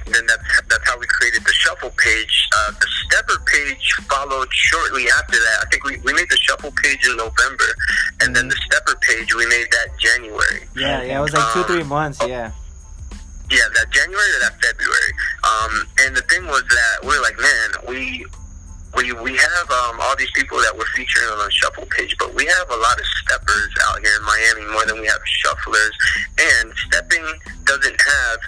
[0.07, 2.48] then that's, that's how we created the Shuffle page.
[2.57, 5.59] Uh, the Stepper page followed shortly after that.
[5.62, 7.70] I think we, we made the Shuffle page in November.
[8.20, 10.68] And then the Stepper page, we made that January.
[10.76, 12.18] Yeah, yeah, it was like two, Um, three months.
[12.26, 12.52] Yeah.
[13.50, 15.12] Yeah, that January or that February.
[15.44, 18.24] Um, and the thing was that we are like, man, we
[18.96, 22.33] we we have um, all these people that we're featuring on the shuffle page, but
[22.35, 25.92] we have a lot of steppers out here in Miami more than we have shufflers.
[26.38, 27.26] And stepping
[27.64, 28.38] doesn't have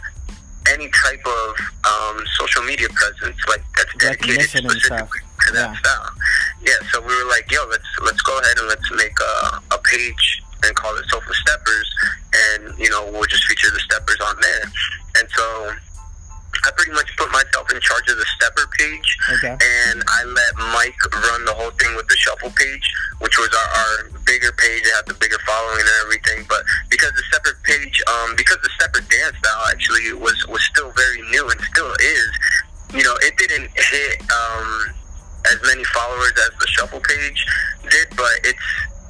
[0.77, 1.57] any type of
[1.89, 5.09] um, social media presence like that's dedicated Recognition and stuff.
[5.09, 5.81] specifically to that Yeah.
[5.81, 6.11] style.
[6.63, 9.79] Yeah, so we were like, yo, let's let's go ahead and let's make a, a
[9.79, 11.89] page and call it Sofla Steppers,
[12.53, 14.65] and you know we'll just feature the steppers on there.
[15.19, 15.73] And so
[16.65, 19.55] I pretty much put myself in charge of the stepper page, Okay.
[19.59, 22.87] and I let Mike run the whole thing with the shuffle page,
[23.19, 24.83] which was our, our bigger page.
[24.87, 26.47] It had the bigger following and everything.
[26.49, 30.91] But because the stepper page, um, because the stepper dance style actually was was still
[30.93, 32.31] very new and still is,
[32.95, 34.95] you know, it didn't hit um,
[35.53, 37.47] as many followers as the shuffle page
[37.91, 38.67] did, but it's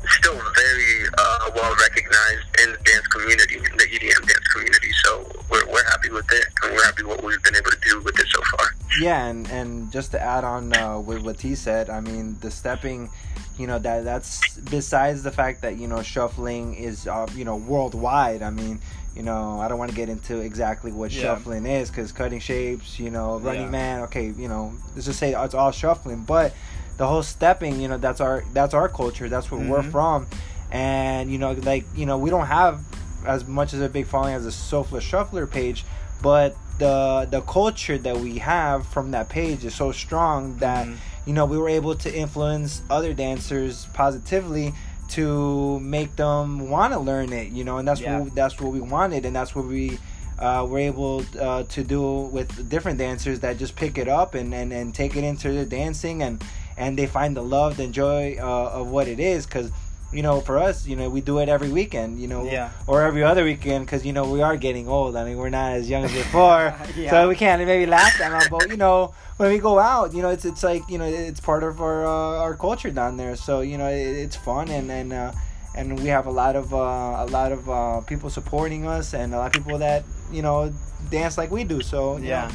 [0.09, 4.91] still very uh, well recognized in the dance community, in the EDM dance community.
[5.05, 8.01] So we're, we're happy with it, and we're happy what we've been able to do
[8.03, 8.75] with it so far.
[9.01, 12.51] Yeah, and and just to add on uh, with what T said, I mean the
[12.51, 13.11] stepping,
[13.59, 17.57] you know that that's besides the fact that you know shuffling is uh, you know
[17.57, 18.43] worldwide.
[18.43, 18.81] I mean,
[19.15, 21.23] you know I don't want to get into exactly what Yeah.
[21.23, 23.71] shuffling is because cutting shapes, you know, running Yeah.
[23.71, 24.01] man.
[24.03, 26.55] Okay, you know, let's just say it's all shuffling, but
[26.97, 29.29] the whole stepping, you know, that's our that's our culture.
[29.29, 29.91] That's where we're Mhm.
[29.93, 30.27] from,
[30.71, 32.81] and you know, like you know, we don't have
[33.27, 35.85] as much as a big following as a Sofla Shuffler page,
[36.23, 40.97] but the the culture that we have from that page is so strong that Mhm.
[41.27, 44.75] you know we were able to influence other dancers positively
[45.09, 48.19] to make them want to learn it you know and that's Yeah.
[48.21, 49.99] what that's what we wanted and that's what we
[50.39, 52.03] uh, were able uh, to do
[52.37, 55.65] with different dancers that just pick it up and, and, and take it into their
[55.65, 56.45] dancing and
[56.77, 59.71] and they find the love the joy uh, of what it is because
[60.13, 62.71] you know for us you know we do it every weekend you know Yeah.
[62.87, 65.17] or every other weekend because you know we are getting old.
[65.17, 67.11] I mean, we're not as young as before, Yeah.
[67.11, 68.47] so we can't maybe laugh that long.
[68.51, 71.41] But you know, when we go out, you know, it's it's like you know, it's
[71.41, 73.35] part of our uh, our culture down there.
[73.37, 75.33] So you know, it, it's fun and and uh,
[75.77, 79.35] and we have a lot of uh, a lot of uh, people supporting us and
[79.35, 80.73] a lot of people that you know
[81.11, 81.83] dance like we do.
[81.83, 82.55] So Yeah, know.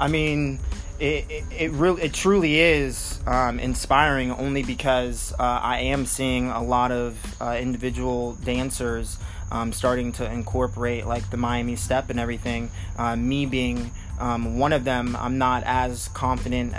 [0.00, 0.58] I mean,
[1.00, 6.62] it it, really it truly is um, inspiring only because uh, I am seeing a
[6.62, 9.18] lot of uh, individual dancers
[9.50, 12.70] um, starting to incorporate like the Miami step and everything.
[12.96, 16.74] Uh, me being um, one of them, I'm not as confident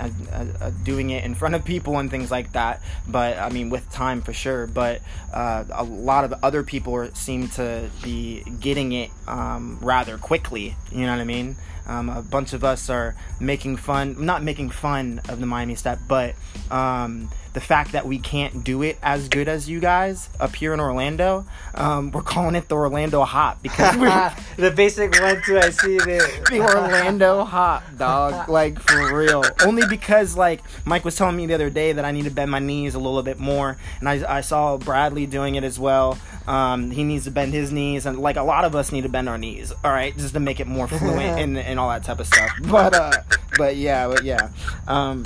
[0.84, 2.82] doing it in front of people and things like that.
[3.08, 4.66] But I mean, with time for sure.
[4.66, 5.00] But
[5.32, 10.76] uh, a lot of other people are, seem to be getting it um, rather quickly.
[10.92, 11.56] You know what I mean?
[11.90, 15.98] Um, a bunch of us are making fun, not making fun of the Miami Step,
[16.06, 16.36] but
[16.70, 20.72] um, the fact that we can't do it as good as you guys up here
[20.72, 23.96] in Orlando, um, we're calling it the Orlando Hop because
[24.56, 25.58] the basic one too.
[25.58, 26.46] I see it.
[26.50, 28.48] the Orlando Hop, dog.
[28.60, 29.44] Like for real.
[29.64, 32.50] Only because like Mike was telling me the other day that I need to bend
[32.50, 36.18] my knees a little bit more, and I, I saw Bradley doing it as well.
[36.46, 39.08] Um, he needs to bend his knees, and like a lot of us need to
[39.08, 39.72] bend our knees.
[39.84, 42.50] All right, just to make it more fluent and, and all that type of stuff.
[42.62, 43.12] But uh,
[43.56, 44.50] but yeah, but yeah.
[44.88, 45.24] Um,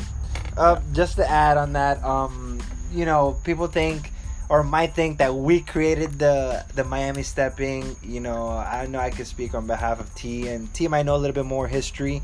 [0.56, 2.60] Uh, just to add on that, um,
[2.92, 4.10] you know, people think
[4.48, 7.96] or might think that we created the the Miami stepping.
[8.02, 11.16] You know, I know I could speak on behalf of T, and T might know
[11.16, 12.22] a little bit more history.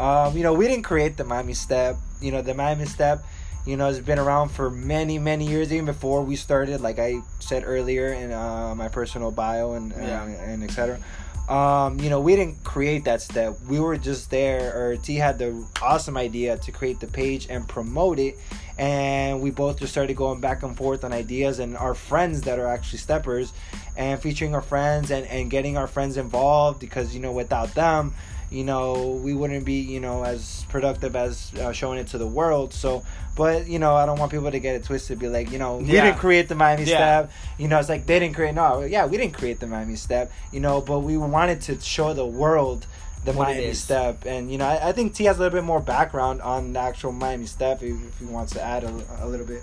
[0.00, 1.96] Um, you know, we didn't create the Miami step.
[2.20, 3.24] You know, the Miami step,
[3.66, 6.80] you know, has been around for many, many years, even before we started.
[6.80, 10.22] Like I said earlier in uh, my personal bio and Yeah.
[10.22, 10.98] uh, and etc.
[11.48, 13.56] Um, you know, we didn't create that step.
[13.68, 17.68] We were just there, or T had the awesome idea to create the page and
[17.68, 18.36] promote it.
[18.78, 22.58] And we both just started going back and forth on ideas and our friends that
[22.58, 23.52] are actually steppers
[23.96, 28.12] and featuring our friends and, and getting our friends involved because, you know, without them,
[28.50, 32.26] you know, we wouldn't be, you know, as productive as uh, showing it to the
[32.26, 32.72] world.
[32.72, 33.04] So,
[33.36, 35.78] but, you know, I don't want people to get it twisted, be like, you know,
[35.78, 36.04] we Yeah.
[36.04, 36.96] didn't create the Miami Yeah.
[36.96, 37.32] step.
[37.58, 40.30] You know, it's like they didn't create, no, yeah, we didn't create the Miami step,
[40.52, 42.86] you know, but we wanted to show the world
[43.24, 44.24] the What Miami step.
[44.24, 46.78] And, you know, I, I think T has a little bit more background on the
[46.78, 49.62] actual Miami step if, if he wants to add a, a little bit.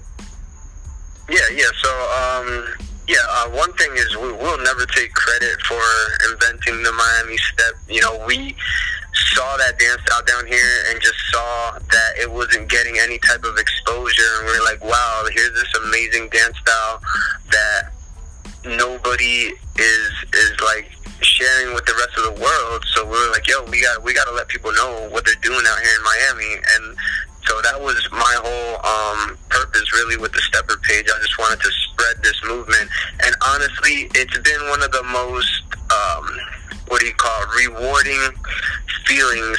[1.29, 1.63] Yeah, yeah.
[1.81, 2.73] So, um,
[3.07, 5.81] yeah, uh, one thing is we, we'll never take credit for
[6.31, 7.73] inventing the Miami step.
[7.89, 8.55] You know, we
[9.13, 13.43] saw that dance style down here and just saw that it wasn't getting any type
[13.43, 17.01] of exposure, and we are like, wow, here's this amazing dance style
[17.51, 17.91] that
[18.65, 20.89] nobody is is like
[21.23, 22.83] sharing with the rest of the world.
[22.95, 25.35] So we were like, yo, we got we got to let people know what they're
[25.41, 26.95] doing out here in Miami, and
[27.47, 31.05] so that was my whole um, purpose, really, with the Stepper page.
[31.07, 32.89] I just wanted to spread this movement,
[33.25, 36.25] and honestly, it's been one of the most um,
[36.87, 38.21] what do you call it, rewarding
[39.05, 39.57] feelings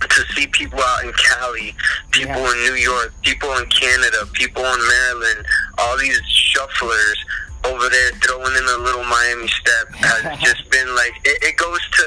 [0.00, 1.74] to see people out in Cali,
[2.10, 2.52] people Yeah.
[2.52, 5.46] in New York, people in Canada, people in Maryland,
[5.78, 7.16] all these shufflers
[7.64, 11.80] over there throwing in a little Miami step has just been like it, it goes
[11.92, 12.06] to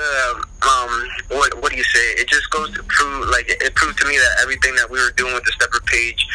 [0.65, 0.91] um
[1.29, 2.05] what what do you say?
[2.17, 4.99] It just goes to prove like it, it proved to me that everything that we
[4.99, 6.25] were doing with the stepper page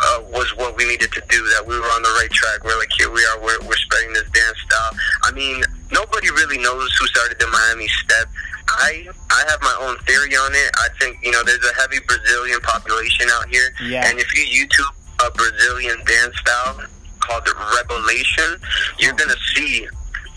[0.00, 1.40] uh, was what we needed to do.
[1.54, 2.64] That we were on the right track.
[2.64, 3.38] We're like here we are.
[3.40, 4.92] We're we're spreading this dance style.
[5.22, 8.26] I mean, nobody really knows who started the Miami step.
[8.68, 10.70] I I have my own theory on it.
[10.76, 14.08] I think you know there's a heavy Brazilian population out here, Yeah.
[14.08, 14.90] and if you YouTube
[15.24, 16.80] a Brazilian dance style
[17.24, 18.60] called the Revelation,
[18.98, 19.88] you're gonna see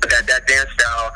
[0.07, 1.11] that that dance style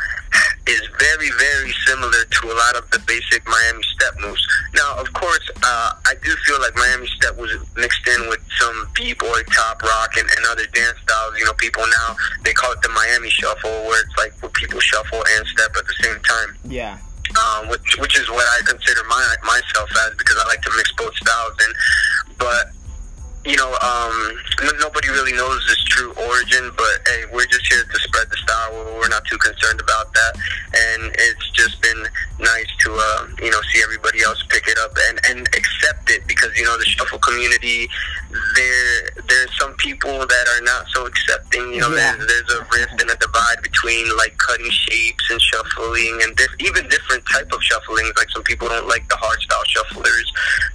[0.68, 4.42] is very very similar to a lot of the basic Miami step moves.
[4.76, 8.88] Now, of course, uh, I do feel like Miami step was mixed in with some
[8.96, 11.38] b-boy, top rock, and, and other dance styles.
[11.38, 14.80] You know, people now they call it the Miami shuffle, where it's like where people
[14.80, 16.98] shuffle and step at the same time Yeah.
[17.40, 20.92] um, which which is what I consider my myself as because I like to mix
[20.94, 21.54] both styles.
[21.64, 21.74] And
[22.38, 22.72] but
[23.46, 24.38] you know, um,
[24.80, 26.72] nobody really knows its true origin.
[26.78, 28.72] But hey, we're just here to spread the style.
[28.74, 30.34] We're- We're not too concerned about that,
[30.76, 32.08] and it's just been
[32.40, 36.26] nice to uh, you know see everybody else pick it up and and accept it
[36.28, 37.90] because you know the shuffle community
[38.56, 41.74] there there's some people that are not so accepting.
[41.74, 42.16] You know, Yeah.
[42.16, 46.56] there's there's a rift and a divide between like cutting shapes and shuffling and diff-
[46.60, 48.06] even different type of shuffling.
[48.16, 50.28] Like some people don't like the hard style shufflers.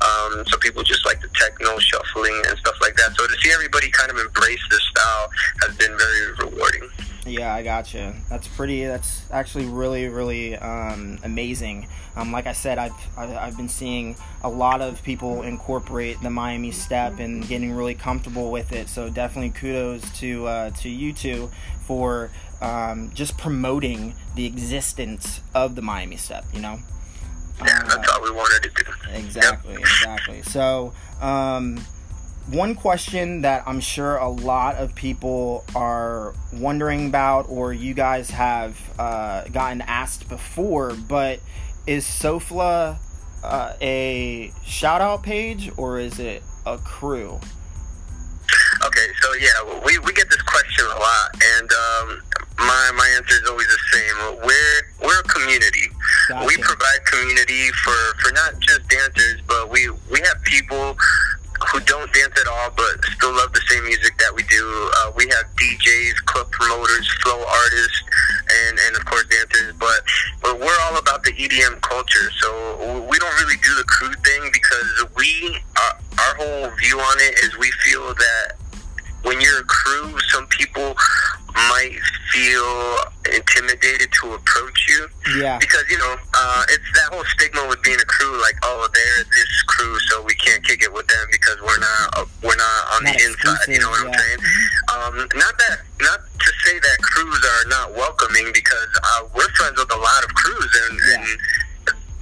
[0.03, 3.16] Um, some people just like the techno shuffling and stuff like that.
[3.16, 5.29] So to see everybody kind of embrace this style
[5.62, 6.88] has been very rewarding.
[7.27, 8.14] Yeah, I gotcha.
[8.31, 8.85] That's pretty.
[8.85, 11.88] That's actually really, really um, amazing.
[12.14, 14.14] Um, like I said, I've, I've I've been seeing
[14.45, 18.88] a lot of people incorporate the Miami step and getting really comfortable with it.
[18.88, 21.51] So definitely kudos to uh, to you two
[21.85, 26.45] for um, just promoting the existence of the Miami step.
[26.55, 26.79] You know.
[27.59, 28.90] Yeah, Uh, that's all we wanted to do.
[29.14, 30.42] Exactly, exactly.
[30.42, 31.85] So, um,
[32.51, 38.31] one question that I'm sure a lot of people are wondering about, or you guys
[38.31, 41.41] have uh, gotten asked before, but
[41.87, 42.99] is Sofla
[43.43, 47.41] uh, a shout out page or is it a crew?
[48.85, 52.23] Okay, so yeah, we, we get this question a lot, and um,
[52.59, 54.39] my my answer is always the same.
[54.45, 55.89] We're we're a community.
[56.29, 56.47] Gotcha.
[56.47, 60.97] We provide community for, for not just dancers, but we we have people
[61.73, 64.91] who don't dance at all, but still love the same music that we do.
[64.97, 68.03] Uh, we have DJs, club promoters, flow artists,
[68.67, 69.75] and, and of course dancers.
[69.79, 70.01] But
[70.43, 74.51] but we're all about the EDM culture, so we don't really do the crew thing
[74.53, 78.53] because we our, our whole view on it is we feel that
[79.27, 80.95] when you're a crew, some people
[81.68, 81.99] might
[82.31, 82.97] feel
[83.35, 85.09] intimidated to approach you.
[85.43, 88.87] Yeah, because you know uh, it's that whole stigma with being a crew like oh
[88.95, 92.55] they're this crew so we can't kick it with them because we're not uh, we're
[92.55, 94.39] not on Not the inside you know what exclusive, I'm saying?
[94.95, 99.79] Um, not that not to say that crews are not welcoming because uh, we're friends
[99.79, 101.16] with a lot of crews and, Yeah.
[101.27, 101.29] and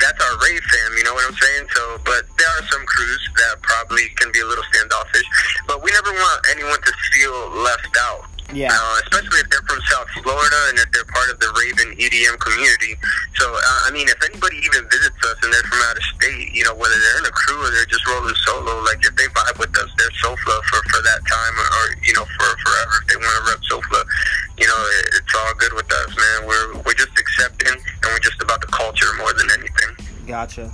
[0.00, 0.98] that's our rave fam.
[0.98, 1.66] You know what I'm saying?
[1.74, 5.26] So, but there are some crews that probably can be a little standoffish,
[5.66, 8.33] but we never want anyone to feel left out.
[8.52, 8.68] Yeah.
[8.70, 12.36] Uh, especially if they're from South Florida and if they're part of the Raven EDM
[12.38, 12.94] community.
[13.40, 16.52] So, uh, I mean, if anybody even visits us and they're from out of state,
[16.52, 19.26] you know, whether they're in a crew or they're just rolling solo, like if they
[19.32, 22.94] vibe with us, they're SoFla for, for that time or, or, you know, for forever.
[23.02, 24.00] If they want to rep SoFla,
[24.60, 26.38] you know, it, it's all good with us, man.
[26.46, 29.90] We're, we're just accepting and we're just about the culture more than anything.
[30.26, 30.70] Gotcha.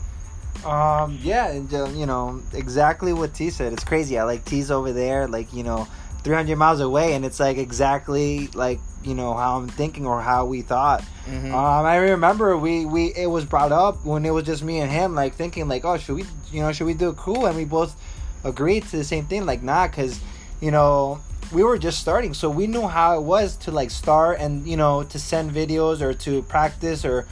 [0.65, 3.73] Um, yeah, and uh, you know exactly what T said.
[3.73, 4.19] It's crazy.
[4.19, 5.89] I like T's over there, like you know,
[6.23, 10.45] 300 miles away, and it's like exactly like you know how I'm thinking or how
[10.47, 11.03] we thought.
[11.27, 11.53] Mhm.
[11.53, 14.91] Um, I remember we we it was brought up when it was just me and
[14.91, 17.47] him, like thinking like, oh, should we, you know, should we do a crew?
[17.47, 17.97] And we both
[18.45, 20.21] agreed to the same thing, like, nah, because
[20.61, 21.21] you know
[21.53, 24.77] we were just starting, so we knew how it was to like start and you
[24.77, 27.27] know to send videos or to practice or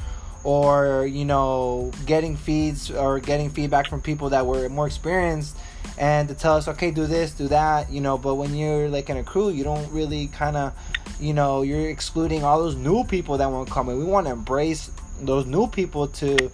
[0.44, 5.56] or you know getting feeds or getting feedback from people that were more experienced
[5.98, 9.10] and to tell us okay do this do that you know but when you're like
[9.10, 10.72] in a crew you don't really kind of
[11.20, 13.98] you know you're excluding all those new people that won't come in.
[13.98, 16.50] We want to embrace those new people to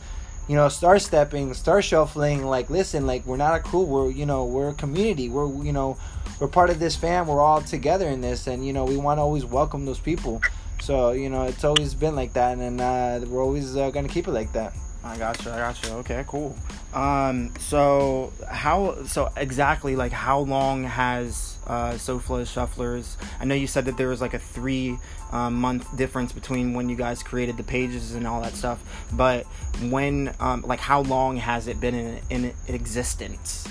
[0.49, 2.45] you know start stepping start shuffling.
[2.45, 3.83] Like listen like we're not a crew.
[3.83, 5.29] We're you know we're a community.
[5.29, 5.97] We're you know
[6.41, 7.27] we're part of this fam.
[7.27, 8.47] We're all together in this.
[8.47, 10.41] And you know we want to always welcome those people.
[10.81, 12.59] So you know it's always been like that.
[12.59, 14.73] And uh, we're always uh, gonna keep it like that
[15.05, 15.53] I gotcha.
[15.53, 15.93] I gotcha.
[15.97, 16.57] Okay, cool.
[16.95, 19.05] Um, so how?
[19.05, 23.17] So exactly, like how long has uh, Sofla Shufflers?
[23.39, 24.99] I know you said that there was like a three
[25.31, 28.83] um, month difference between when you guys created the pages and all that stuff.
[29.13, 29.45] But
[29.91, 33.69] when, um, like, how long has it been in, in existence?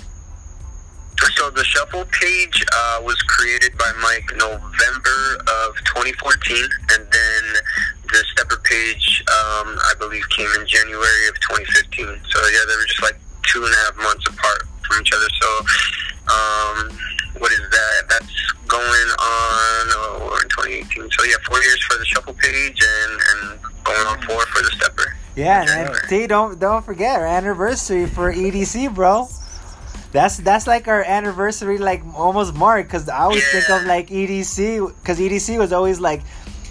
[1.32, 7.44] So the shuffle page uh, was created by Mike November of 2014, and then
[8.12, 12.06] the stepper page, um, I believe, came in January of 2015.
[12.30, 15.30] So yeah, they were just like two and a half months apart from each other.
[15.42, 15.50] So
[16.28, 16.78] um,
[17.40, 18.04] what is that?
[18.10, 21.10] That's going on oh, in 2018.
[21.12, 24.72] So yeah, four years for the shuffle page, and, and going on four for the
[24.76, 25.16] stepper.
[25.36, 29.28] Yeah, and T, don't don't forget our anniversary for EDC, bro.
[30.14, 32.88] That's that's like our anniversary, like almost mark.
[32.88, 36.22] Cause I always think of like EDC, cause EDC was always like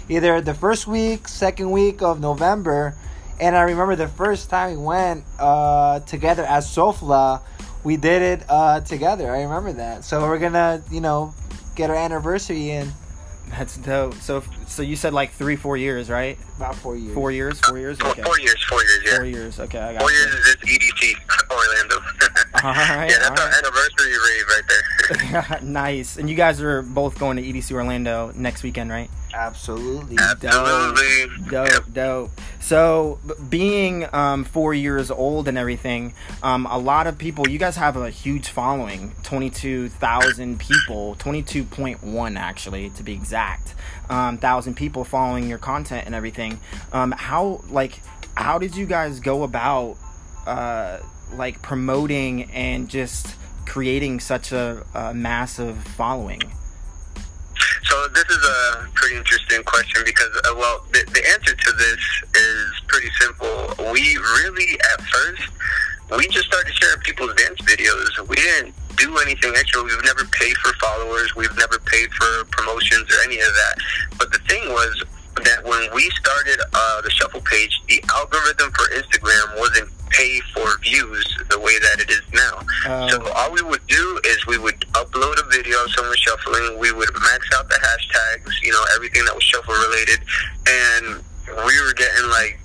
[0.09, 2.95] either the first week, second week of November,
[3.41, 7.41] and I remember the first time we went uh, together as Sofla,
[7.83, 9.29] we did it uh, together.
[9.29, 10.05] I remember that.
[10.05, 11.33] So we're gonna, you know,
[11.75, 12.93] get our anniversary in
[13.49, 14.13] That's dope.
[14.15, 16.37] So, so you said like three, four years, right?
[16.55, 17.13] about four years.
[17.13, 17.97] Four years, four years.
[17.99, 19.15] Four, Okay, four years, four years, yeah.
[19.17, 19.59] four years.
[19.59, 20.17] Okay, I got Four you.
[20.17, 21.99] years is this EDC Orlando.
[22.61, 23.57] All right, yeah, that's all our right.
[23.57, 24.63] anniversary rave right
[25.59, 25.59] there.
[25.63, 26.17] nice.
[26.17, 29.09] And you guys are both going to EDC Orlando next weekend, right?
[29.33, 30.17] Absolutely.
[30.19, 31.49] Absolutely.
[31.49, 31.83] Dope, Yep.
[31.93, 32.31] dope.
[32.61, 37.75] So, being um, four years old and everything, um, a lot of people, you guys
[37.75, 43.73] have a huge following 22,000 people, 22.1 actually, to be exact,
[44.09, 46.59] um, thousand people following your content and everything.
[46.93, 47.99] Um, how, like,
[48.35, 49.97] how did you guys go about,
[50.45, 50.99] uh,
[51.31, 56.41] like, promoting and just creating such a, a massive following?
[57.83, 61.99] So this is a pretty interesting question because, uh, well, the, the answer to this
[62.35, 63.91] is pretty simple.
[63.91, 65.43] We really, at first,
[66.17, 68.27] we just started sharing people's dance videos.
[68.27, 69.83] We didn't do anything extra.
[69.83, 71.35] We've never paid for followers.
[71.35, 73.75] We've never paid for promotions or any of that.
[74.17, 75.03] But the thing was
[75.35, 80.77] that when we started uh, the shuffle page, the algorithm for Instagram wasn't pay for
[80.79, 82.61] views the way that it is now.
[82.85, 83.07] Oh.
[83.09, 86.77] So all we would do is we would upload a video of someone shuffling.
[86.77, 90.19] We would max out the hashtags, you know, everything that was shuffle related,
[90.67, 91.23] and
[91.65, 92.59] we were getting like.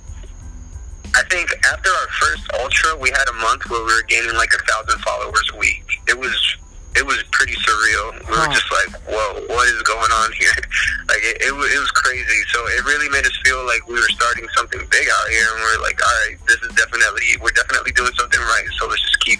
[1.15, 4.53] I think after our first ultra, we had a month where we were gaining like
[4.53, 5.83] a thousand followers a week.
[6.07, 6.57] It was
[6.95, 8.17] it was pretty surreal.
[8.25, 10.57] We were just like, "Whoa, what is going on here?"
[11.09, 12.41] like it, it, it was crazy.
[12.49, 15.59] So it really made us feel like we were starting something big out here, and
[15.61, 19.19] we're like, "All right, this is definitely we're definitely doing something right." So let's just
[19.21, 19.39] keep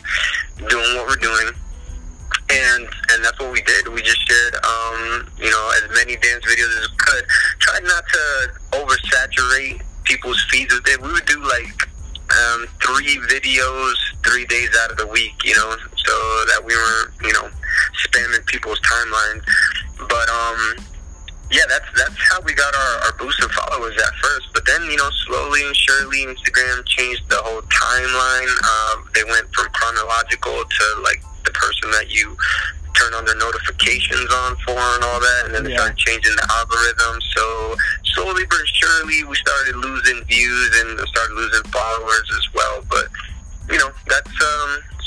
[0.69, 1.53] doing what we're doing.
[2.49, 2.83] And
[3.13, 3.87] and that's what we did.
[3.89, 7.25] We just shared, um, you know, as many dance videos as we could.
[7.59, 8.23] Tried not to
[8.73, 11.01] oversaturate people's feeds with it.
[11.01, 11.89] We would do like
[12.29, 13.95] um, three videos,
[14.25, 15.75] three days out of the week, you know,
[16.09, 16.15] so
[16.49, 17.47] that we weren't, you know,
[18.01, 19.45] spamming people's timelines.
[20.09, 20.81] But um,
[21.51, 24.47] yeah, that's that's how we got our, our boost of followers at first.
[24.53, 28.49] But then, you know, slowly and surely, Instagram changed the whole timeline.
[28.63, 32.35] Uh, they went from chronological to like the person that you
[32.97, 35.85] turn on their notifications on for and all that, and then they Yeah.
[35.85, 37.21] started changing the algorithm.
[37.37, 37.75] So
[38.17, 42.81] slowly but surely, we started losing views and started losing followers as well.
[42.89, 43.07] But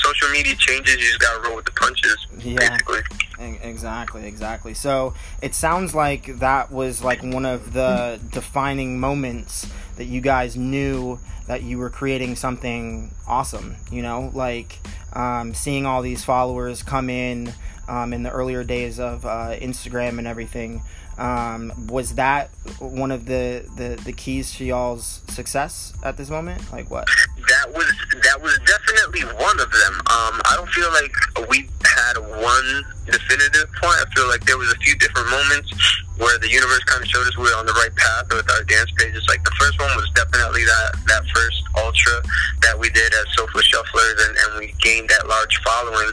[0.03, 2.27] social media changes, you just gotta roll with the punches.
[2.39, 2.69] Yeah.
[2.69, 2.99] Basically.
[3.39, 4.73] Exactly, exactly.
[4.73, 10.55] So it sounds like that was like one of the defining moments that you guys
[10.55, 13.75] knew that you were creating something awesome.
[13.91, 14.79] You know, like
[15.13, 17.53] um, seeing all these followers come in
[17.87, 20.81] um, in the earlier days of uh, Instagram and everything.
[21.17, 22.49] Um, was that
[22.79, 26.71] one of the, the, the keys to y'all's success at this moment?
[26.71, 27.07] Like what?
[27.47, 27.87] that was
[28.23, 29.93] that was definitely one of them.
[30.09, 31.11] Um, I don't feel like
[31.49, 32.69] we had one
[33.05, 33.99] definitive point.
[33.99, 35.69] I feel like there was a few different moments
[36.17, 38.63] where the universe kind of showed us we were on the right path with our
[38.63, 39.23] dance pages.
[39.27, 42.23] Like the first one was definitely that that first ultra
[42.61, 46.11] that we did as Sofla Shufflers, and, and we gained that large following.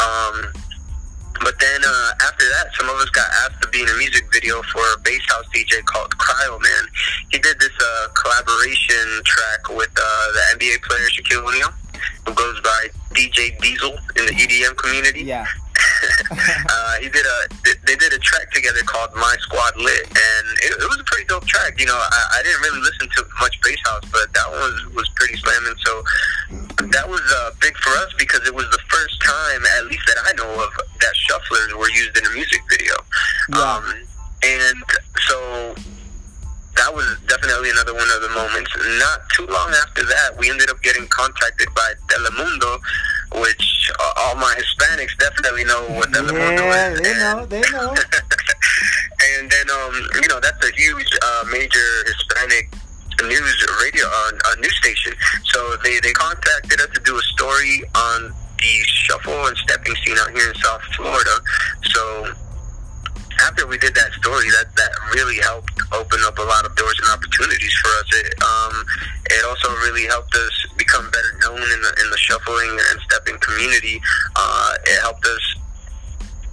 [0.00, 0.52] Um,
[1.42, 4.24] but then uh, after that, some of us got asked to be in a music
[4.32, 6.84] video for a bass house DJ called Kryoman.
[7.30, 11.72] He did this uh, collaboration track with uh, the NBA player Shaquille O'Neal,
[12.26, 15.22] who goes by DJ Diesel in the EDM community.
[15.22, 15.46] Yeah.
[16.30, 17.38] uh, he did a
[17.86, 21.24] they did a track together called My Squad Lit, and it, it was a pretty
[21.26, 21.78] dope track.
[21.78, 24.94] You know, I, I didn't really listen to much bass house, but that one was
[24.94, 25.74] was pretty slamming.
[25.84, 26.02] So
[26.90, 30.16] that was uh, big for us because it was the first time, at least that
[30.26, 30.70] I know of,
[31.00, 32.94] that shufflers were used in a music video.
[33.50, 33.60] Yeah.
[33.62, 33.84] Um,
[34.42, 34.76] and
[35.28, 35.74] so
[36.76, 38.70] that was definitely another one of the moments.
[38.98, 42.80] Not too long after that, we ended up getting contacted by Telemundo,
[43.40, 47.00] which uh, all my Hispanics definitely know what Telemundo Yeah, is.
[47.00, 47.94] they know, they know.
[49.38, 52.72] and then, um, you know, that's a huge uh, major Hispanic
[53.28, 55.12] news radio uh, uh, news station.
[55.44, 60.16] So they they contacted us to do a story on the shuffle and stepping scene
[60.18, 61.36] out here in South Florida.
[61.84, 62.32] So
[63.42, 66.94] after we did that story, that that really helped open up a lot of doors
[67.02, 68.08] and opportunities for us.
[68.12, 68.84] It um,
[69.30, 73.38] it also really helped us become better known in the in the shuffling and stepping
[73.38, 74.00] community.
[74.36, 75.56] Uh, it helped us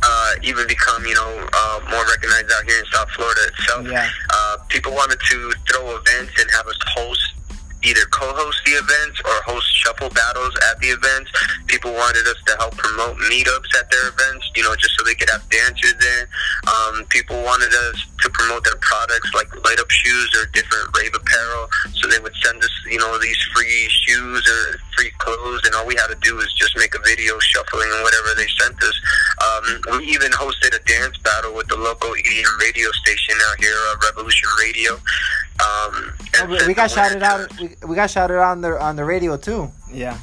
[0.02, 3.88] uh, even become, you know, uh, more recognized out here in South Florida itself.
[3.88, 4.10] Yeah.
[4.30, 7.39] Uh, people wanted to throw events and have us host
[7.84, 11.32] either co-host the events or host shuffle battles at the events.
[11.68, 15.16] People wanted us to help promote meetups at their events, you know, just so they
[15.16, 16.28] could have dancers there.
[16.68, 21.14] Um, people wanted us to promote their products like light up shoes or different rave
[21.16, 21.68] apparel.
[21.96, 25.88] So they would send us, you know, these free shoes or free clothes, and all
[25.88, 28.98] we had to do was just make a video shuffling and whatever they sent us.
[29.40, 33.78] Um, we even hosted a dance battle with the local EDM radio station out here,
[33.92, 34.94] uh, Revolution Radio.
[35.60, 37.50] Um, Oh, we, we got shouted out.
[37.60, 39.72] We, we got shouted on the on the radio too.
[39.92, 40.18] Yeah.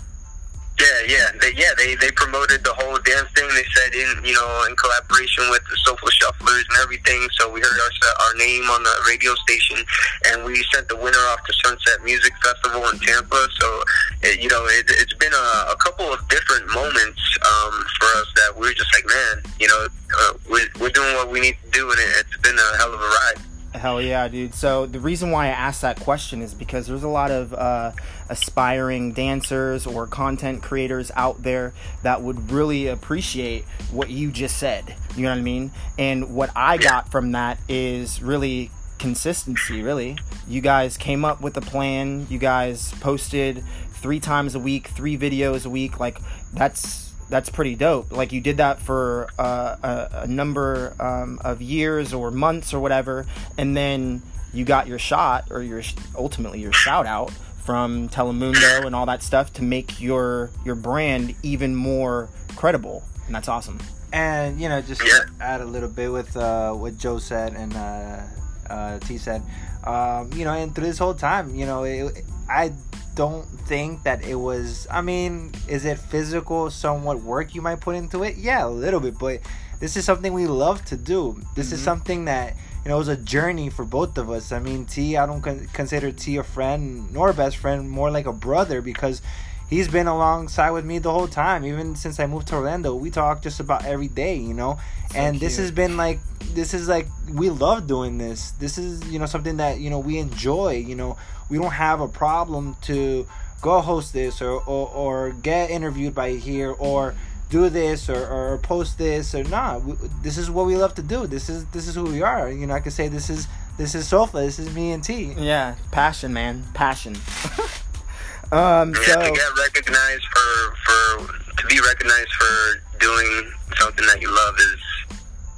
[0.77, 1.73] Yeah, yeah, they, yeah.
[1.79, 3.49] They they promoted the whole dance thing.
[3.49, 7.27] They said in you know in collaboration with the Soulful Shufflers and everything.
[7.33, 9.81] So we heard our our name on the radio station,
[10.29, 13.49] and we sent the winner off to Sunset Music Festival in Tampa.
[13.59, 13.83] So
[14.21, 18.29] it, you know it, it's been a, a couple of different moments um, for us
[18.37, 19.89] that we're just like, man, you know,
[20.21, 22.93] uh, we're, we're doing what we need to do, and it, it's been a hell
[22.93, 23.41] of a ride.
[23.77, 24.55] Hell yeah, dude.
[24.55, 27.93] So the reason why I asked that question is because there's a lot of uh,
[28.31, 34.97] aspiring dancers or content creators out there that would really appreciate what you just said.
[35.15, 35.73] You know what I mean?
[35.99, 40.17] And what I got from that is really consistency, really.
[40.49, 42.27] You guys came up with a plan.
[42.31, 43.63] You guys posted
[43.93, 46.01] three times a week, three videos a week.
[46.01, 46.19] Like
[46.55, 48.13] that's that's pretty dope.
[48.13, 52.81] Like you did that for uh, a, a number um, of years or months or
[52.81, 53.27] whatever,
[53.59, 54.23] and then
[54.53, 55.83] you got your shot or your
[56.17, 57.31] ultimately your shout out
[57.65, 63.35] from Telemundo and all that stuff to make your your brand even more credible, and
[63.35, 63.81] that's awesome.
[64.13, 67.75] And you know, just to add a little bit with uh, what Joe said and
[67.75, 68.23] uh,
[68.71, 69.43] uh, T said.
[69.85, 72.73] Um, you know, and through this whole time, you know, it, I
[73.17, 74.87] don't think that it was.
[74.91, 78.37] I mean, is it physical, somewhat work you might put into it?
[78.37, 79.41] Yeah, a little bit, but
[79.81, 81.41] this is something we love to do.
[81.57, 81.85] This is Mhm.
[81.85, 82.55] something that
[82.85, 84.53] you know was a journey for both of us.
[84.53, 88.11] I mean, T, I don't con- consider T a friend nor a best friend, more
[88.11, 89.23] like a brother because
[89.69, 91.65] he's been alongside with me the whole time.
[91.65, 94.79] Even since I moved to Orlando, we talk just about every day, you know.
[95.11, 96.21] So and this has been like
[96.55, 98.53] this is like we love doing this.
[98.61, 100.77] This is you know something that you know we enjoy.
[100.87, 101.17] You know,
[101.49, 103.27] we don't have a problem to
[103.61, 107.15] go host this or or, or get interviewed by here or
[107.49, 109.83] do this or, or post this or not.
[109.85, 111.27] We, this is what we love to do.
[111.27, 112.51] This is this is who we are.
[112.51, 113.47] You know, I can say this is
[113.79, 114.45] this is Sofla.
[114.45, 115.35] This is me and T.
[115.37, 117.15] Yeah, passion, man, passion.
[118.53, 124.21] um, Yeah, so to get recognized for for to be recognized for doing something that
[124.21, 124.81] you love is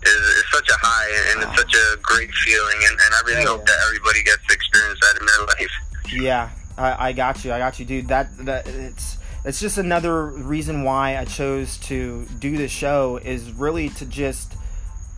[0.09, 3.43] is, is such a high and it's such a great feeling and, and I really
[3.43, 3.75] Yeah, hope yeah.
[3.75, 5.73] that everybody gets to experience that in their life.
[6.11, 7.53] Yeah, I, I got you.
[7.53, 8.09] I got you, dude.
[8.09, 13.53] That that it's it's just another reason why I chose to do the show is
[13.53, 14.55] really to just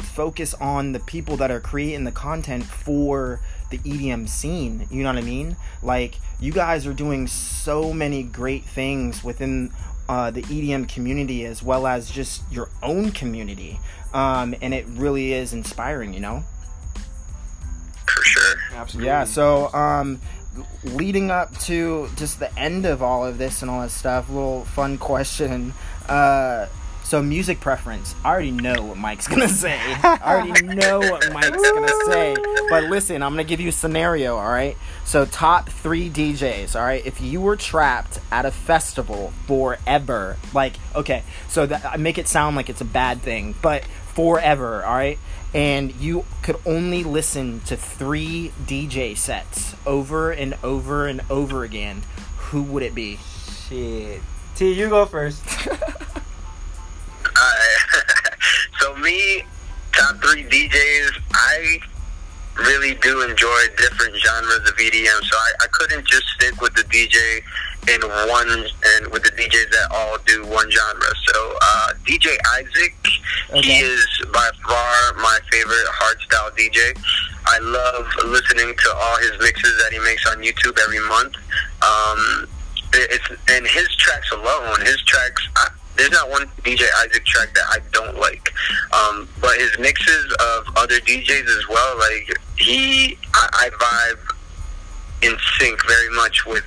[0.01, 4.86] focus on the people that are creating the content for the EDM scene.
[4.91, 5.57] You know what I mean?
[5.82, 9.72] Like you guys are doing so many great things within
[10.11, 13.78] uh, the EDM community as well as just your own community,
[14.12, 16.12] um, and it really is inspiring.
[16.12, 16.44] You know?
[18.06, 18.56] For sure.
[18.72, 19.06] Absolutely.
[19.06, 19.22] Yeah.
[19.22, 20.20] So, um,
[20.82, 24.64] leading up to just the end of all of this and all that stuff, little
[24.64, 25.74] fun question.
[26.08, 26.66] Uh,
[27.11, 28.14] so music preference.
[28.24, 29.76] I already know what Mike's gonna say.
[29.80, 32.36] I already know what Mike's gonna say.
[32.68, 34.78] But listen, I'm gonna give you a scenario, alright?
[35.04, 37.04] So top three DJs, alright?
[37.04, 42.28] If you were trapped at a festival forever, like okay, so that I make it
[42.28, 43.84] sound like it's a bad thing, but
[44.14, 45.18] forever, alright?
[45.52, 52.02] And you could only listen to three DJ sets over and over and over again,
[52.36, 53.18] who would it be?
[53.68, 54.22] Shit.
[54.54, 55.42] T, you go first.
[57.41, 57.53] Uh,
[58.80, 59.43] so me,
[59.93, 61.80] top three DJs, I
[62.59, 65.20] really do enjoy different genres of EDM.
[65.24, 67.43] So I, I couldn't just stick with the DJ
[67.88, 71.12] in one and with the DJs that all do one genre.
[71.26, 72.95] So uh, DJ Isaac,
[73.64, 76.99] he is by far my favorite hardstyle DJ.
[77.47, 81.34] I love listening to all his mixes that he makes on YouTube every month.
[81.82, 82.49] Um,
[82.93, 85.49] it's and his tracks alone, his tracks.
[85.57, 85.68] I,
[86.01, 88.51] there's not one DJ Isaac track that I don't like,
[88.92, 91.98] um, but his mixes of other DJs as well.
[91.98, 96.64] Like he, I, I vibe in sync very much with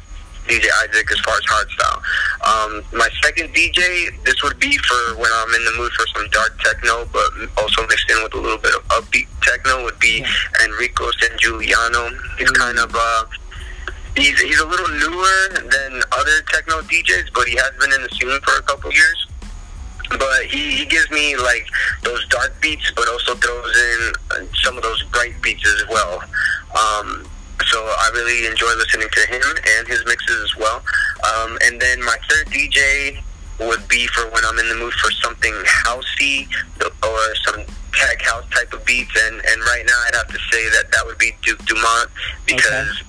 [0.47, 1.97] DJ Isaac as far as hardstyle.
[2.45, 6.29] Um, my second DJ, this would be for when I'm in the mood for some
[6.29, 10.23] dark techno, but also mixed in with a little bit of upbeat techno, would be
[10.63, 12.11] Enrico Sangiuliano.
[12.37, 13.25] He's kind of uh,
[14.15, 18.09] he's he's a little newer than other techno DJs, but he has been in the
[18.09, 19.27] scene for a couple years.
[20.09, 21.65] But he, he gives me like
[22.03, 26.21] those dark beats, but also throws in some of those bright beats as well.
[26.73, 27.25] Um,
[27.65, 29.41] so I really enjoy listening to him
[29.77, 30.83] and his mixes as well.
[31.33, 33.23] Um, and then my third DJ
[33.59, 36.47] would be for when I'm in the mood for something housey
[36.81, 39.11] or some tech house type of beats.
[39.15, 42.09] And, and right now I'd have to say that that would be Duke Dumont
[42.45, 43.03] because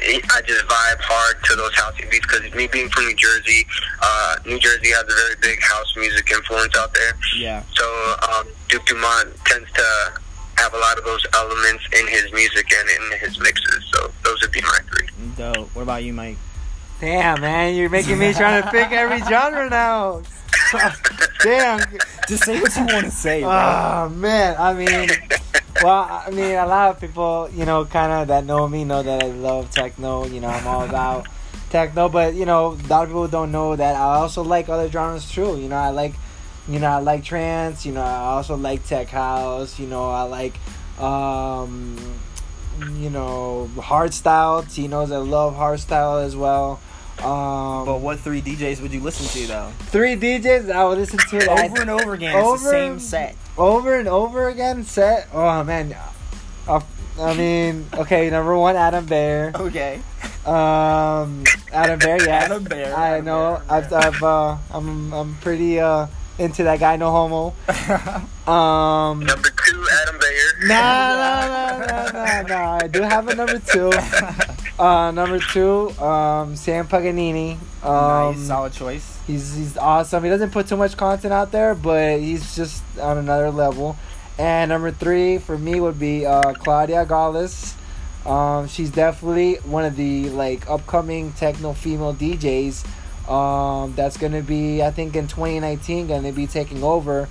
[0.00, 3.66] I just vibe hard to those house beats because me being from New Jersey,
[4.02, 7.16] uh, New Jersey has a very big house music influence out there.
[7.36, 7.62] Yeah.
[7.74, 10.12] So um, Duke Dumont tends to
[10.58, 13.84] have a lot of those elements in his music and in his mixes.
[13.94, 15.08] So those would be my three.
[15.36, 15.74] Dope.
[15.74, 16.36] What about you, Mike?
[17.00, 20.22] Damn, man, you're making me trying to pick every genre now.
[21.42, 21.80] Damn.
[22.28, 25.08] Just say what you want to say, Oh man, I mean,
[25.82, 29.02] well, I mean, a lot of people, you know, kind of that know me know
[29.02, 30.26] that I love techno.
[30.26, 31.26] You know, I'm all about
[31.70, 34.90] techno, but you know, a lot of people don't know that I also like other
[34.90, 35.58] genres too.
[35.60, 36.14] You know, I like,
[36.68, 37.84] you know, I like trance.
[37.86, 39.78] You know, I also like tech house.
[39.78, 40.58] You know, I like,
[40.98, 41.96] um,
[42.98, 44.72] you know, hardstyle.
[44.72, 46.80] T knows I love hardstyle as well.
[47.24, 49.70] Um, But what three DJs would you listen to though?
[49.90, 52.70] three DJs I would listen to that I- Over and over again, it's the Over-
[52.70, 53.36] same set.
[53.56, 55.96] over and over again set oh man
[56.68, 56.80] uh,
[57.18, 59.98] i mean okay number one adam beyer Okay.
[60.44, 61.42] um
[61.72, 65.80] adam beyer yeah Adam Beyer, i Adam know Bear, i've i've uh i'm i'm pretty
[65.80, 66.06] uh
[66.38, 67.54] into that guy no homo
[68.52, 70.68] um Number two, Adam Beyer.
[70.68, 70.84] no,
[71.16, 72.56] no, no, no, no, no.
[72.84, 73.90] I do have a number two.
[74.78, 77.52] Uh, number two, um, Sam Paganini.
[77.82, 79.18] Um, nice, solid choice.
[79.26, 80.22] He's he's awesome.
[80.22, 83.96] He doesn't put too much content out there, but he's just on another level.
[84.38, 87.74] And number three for me would be uh, Klaudia Gawlas.
[88.28, 92.86] Um, she's definitely one of the like upcoming techno female DJs.
[93.30, 97.28] Um, that's gonna be I think in 2019 gonna be taking over.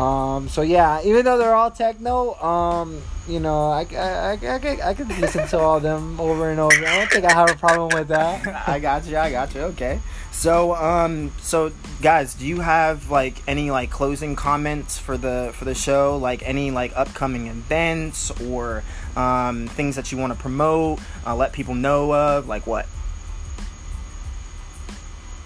[0.00, 4.58] Um, so yeah, even though they're all techno, um, you know, I, I, I, I,
[4.58, 6.74] could, I could listen to all of them over and over.
[6.74, 8.64] I don't think I have a problem with that.
[8.68, 9.18] I got you.
[9.18, 9.60] I got you.
[9.60, 10.00] Okay.
[10.32, 11.70] So, um, so
[12.00, 16.16] guys, do you have like any like closing comments for the for the show?
[16.16, 18.82] Like any like upcoming events or
[19.16, 20.98] um, things that you want to promote?
[21.26, 22.86] Uh, let people know of like what?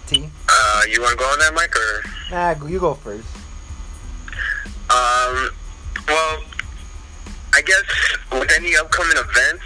[0.07, 0.29] T.
[0.47, 2.03] Uh, you want to go on that, Mike, or?
[2.31, 3.27] Nah, you go first.
[4.89, 5.49] Um,
[6.07, 6.43] well,
[7.53, 7.83] I guess
[8.31, 9.63] with any upcoming events,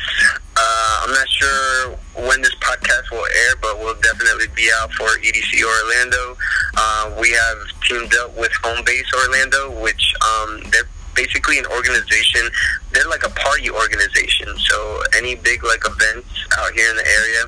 [0.56, 1.98] uh, I'm not sure
[2.28, 6.38] when this podcast will air, but we'll definitely be out for EDC Orlando.
[6.78, 7.58] Uh, we have
[7.88, 12.50] teamed up with Home Base Orlando, which um, they're basically an organization.
[12.92, 14.48] They're like a party organization.
[14.58, 17.44] So any big like events out here in the area,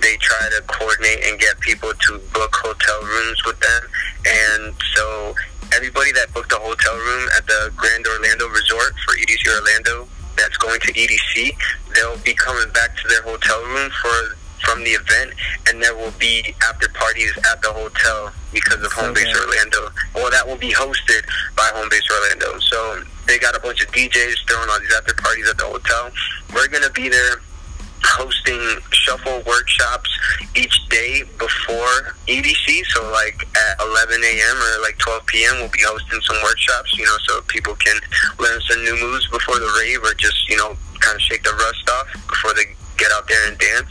[0.00, 3.82] they try to coordinate and get people to book hotel rooms with them.
[4.26, 5.34] And so
[5.74, 10.56] everybody that booked a hotel room at the Grand Orlando Resort for EDC Orlando that's
[10.56, 11.56] going to EDC,
[11.94, 15.34] they'll be coming back to their hotel room for from the event,
[15.68, 19.90] and there will be after parties at the hotel because of Home Base Orlando.
[20.14, 22.60] Well, that will be hosted by Home Base Orlando.
[22.60, 26.12] So they got a bunch of DJs throwing all these after parties at the hotel.
[26.54, 27.40] We're gonna be there
[28.04, 30.10] hosting shuffle workshops
[30.54, 32.84] each day before EDC.
[32.86, 34.56] So like at 11 a.m.
[34.56, 35.54] or like 12 p.m.
[35.60, 37.96] we'll be hosting some workshops, you know, so people can
[38.38, 41.52] learn some new moves before the rave or just, you know, kind of shake the
[41.52, 42.64] rust off before they
[42.98, 43.90] get out there and dance.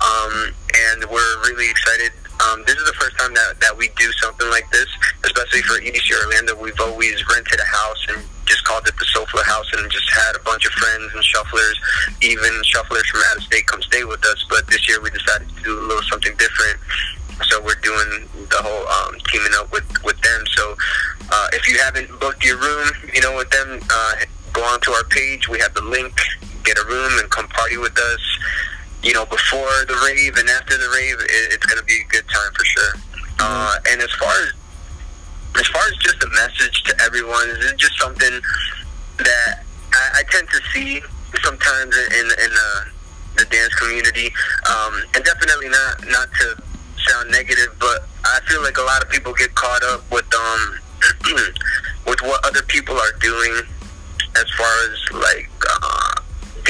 [0.00, 2.12] Um, and we're really excited.
[2.40, 4.88] Um, this is the first time that, that we do something like this,
[5.24, 6.56] especially for EDC Orlando.
[6.56, 10.34] We've always rented a house and just called it the Sofla House and just had
[10.36, 11.76] a bunch of friends and shufflers,
[12.22, 14.44] even shufflers from out of state come stay with us.
[14.48, 16.78] But this year we decided to do a little something different.
[17.44, 20.44] So we're doing the whole um, teaming up with, with them.
[20.56, 20.76] So
[21.30, 24.14] uh, if you haven't booked your room, you know, with them, uh,
[24.52, 25.48] go onto our page.
[25.48, 26.14] We have the link.
[26.64, 28.20] Get a room and come party with us.
[29.02, 32.08] You know, before the rave and after the rave, it, it's going to be a
[32.12, 32.94] good time for sure.
[33.38, 34.52] Uh, and as far as
[35.56, 38.40] as far as just a message to everyone, it's just something
[39.18, 41.00] that I, I tend to see
[41.42, 42.86] sometimes in in the,
[43.38, 44.32] the dance community,
[44.68, 46.62] um, and definitely not not to
[47.08, 50.78] sound negative, but I feel like a lot of people get caught up with um
[52.06, 53.62] with what other people are doing
[54.36, 56.09] as far as like uh,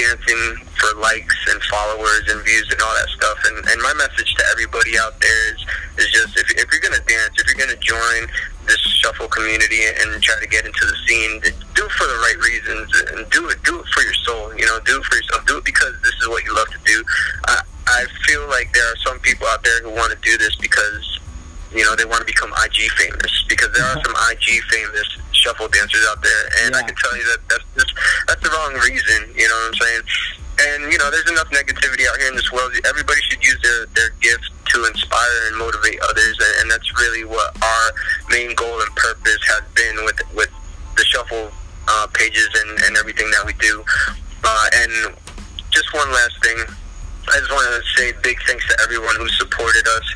[0.01, 3.38] dancing for likes and followers and views and all that stuff.
[3.44, 5.61] And, and my message to everybody out there is,
[5.98, 8.20] is just if, if you're going to dance, if you're going to join
[8.64, 11.40] this shuffle community and try to get into the scene,
[11.76, 14.64] do it for the right reasons and do it, do it for your soul, you
[14.64, 15.44] know, do it for yourself.
[15.46, 17.05] Do it because this is what you love to do.
[17.46, 20.57] I, I feel like there are some people out there who want to do this
[20.57, 21.20] because
[21.74, 25.07] you know, they want to become IG famous because there are some IG famous
[25.41, 27.93] shuffle dancers out there, and I can tell you that that's just
[28.28, 29.32] that's the wrong reason.
[29.34, 30.03] You know what I'm saying?
[30.61, 32.72] And you know, there's enough negativity out here in this world.
[32.84, 37.24] Everybody should use their their gift to inspire and motivate others, and, and that's really
[37.24, 37.86] what our
[38.30, 40.51] main goal and purpose has been with with
[40.97, 41.51] the shuffle
[41.88, 43.82] uh, pages and, and everything that we do.
[44.45, 45.16] Uh, and
[45.70, 46.59] just one last thing.
[47.30, 50.07] I just want to say big thanks to everyone who supported us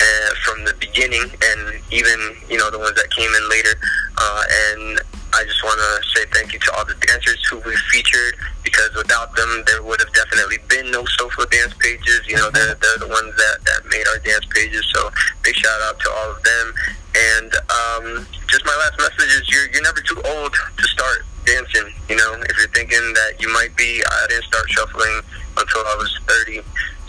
[0.00, 2.18] uh, from the beginning, and even
[2.48, 3.74] you know the ones that came in later.
[4.18, 5.00] Uh, and
[5.34, 8.94] I just want to say thank you to all the dancers who we featured, because
[8.94, 12.20] without them, there would have definitely been no Sofla dance pages.
[12.28, 14.84] You know, they're they're the ones that that made our dance pages.
[14.92, 15.10] So
[15.42, 16.74] big shout out to all of them.
[17.12, 21.92] And um, just my last message is you're you're never too old to start dancing.
[22.08, 25.20] You know, if you're thinking that you might be, I didn't start shuffling
[25.56, 26.62] until I was 30.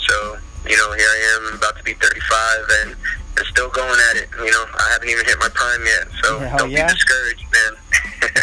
[0.07, 0.37] So,
[0.69, 2.95] you know, here I am about to be 35 and,
[3.37, 4.29] and still going at it.
[4.37, 6.07] You know, I haven't even hit my prime yet.
[6.23, 6.87] So Hell don't yeah.
[6.87, 7.73] be discouraged, man.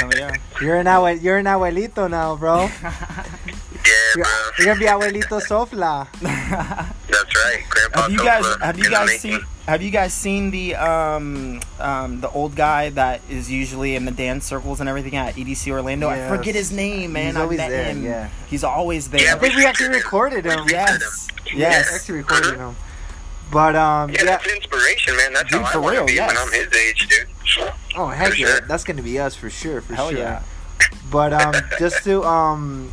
[0.02, 0.36] Oh yeah.
[0.60, 2.68] You're an abue- you're an abuelito now, bro.
[2.82, 2.92] yeah,
[4.16, 4.32] You're, bro.
[4.58, 6.06] you're gonna be abuelito Sofla.
[6.20, 7.62] That's right.
[7.68, 9.40] Grandpa have you guys have you guys seen
[9.70, 14.10] have you guys seen the um um the old guy that is usually in the
[14.10, 16.08] dance circles and everything at EDC Orlando?
[16.08, 17.26] I forget his name, man.
[17.28, 18.04] He's I always met there, him.
[18.04, 18.28] yeah.
[18.48, 19.22] He's always there.
[19.22, 20.58] Yeah, I think we actually recorded him.
[20.64, 21.28] We featured Yes.
[21.46, 21.58] him.
[21.58, 21.94] Yes.
[21.94, 22.74] actually recorded him.
[23.52, 24.24] But um, Yeah, yeah.
[24.24, 25.32] that's inspiration, man.
[25.34, 26.28] That's Dude, how I for real, to be yes.
[26.28, 27.72] when I'm his age, dude.
[27.96, 28.60] Oh heck For yeah, sure.
[28.68, 30.18] that's gonna be us for sure, for Hell sure.
[30.18, 30.42] yeah.
[31.10, 32.92] But um, just to um,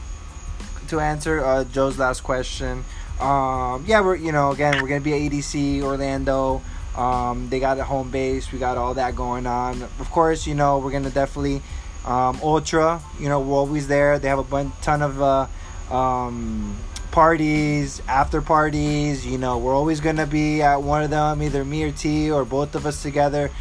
[0.90, 2.86] to answer uh, Joe's last question,
[3.20, 6.62] um, yeah, we're you know again we're gonna be at EDC Orlando.
[6.96, 8.52] Um, they got a home base.
[8.52, 9.84] We got all that going on.
[9.84, 11.62] Of course, you know we're gonna definitely
[12.06, 13.02] um, Ultra.
[13.20, 14.20] You know we're always there.
[14.20, 15.48] They have a bunch ton of uh,
[15.94, 16.78] um,
[17.12, 19.26] parties, after parties.
[19.26, 22.46] You know we're always gonna be at one of them, either me or T or
[22.46, 23.52] both of us together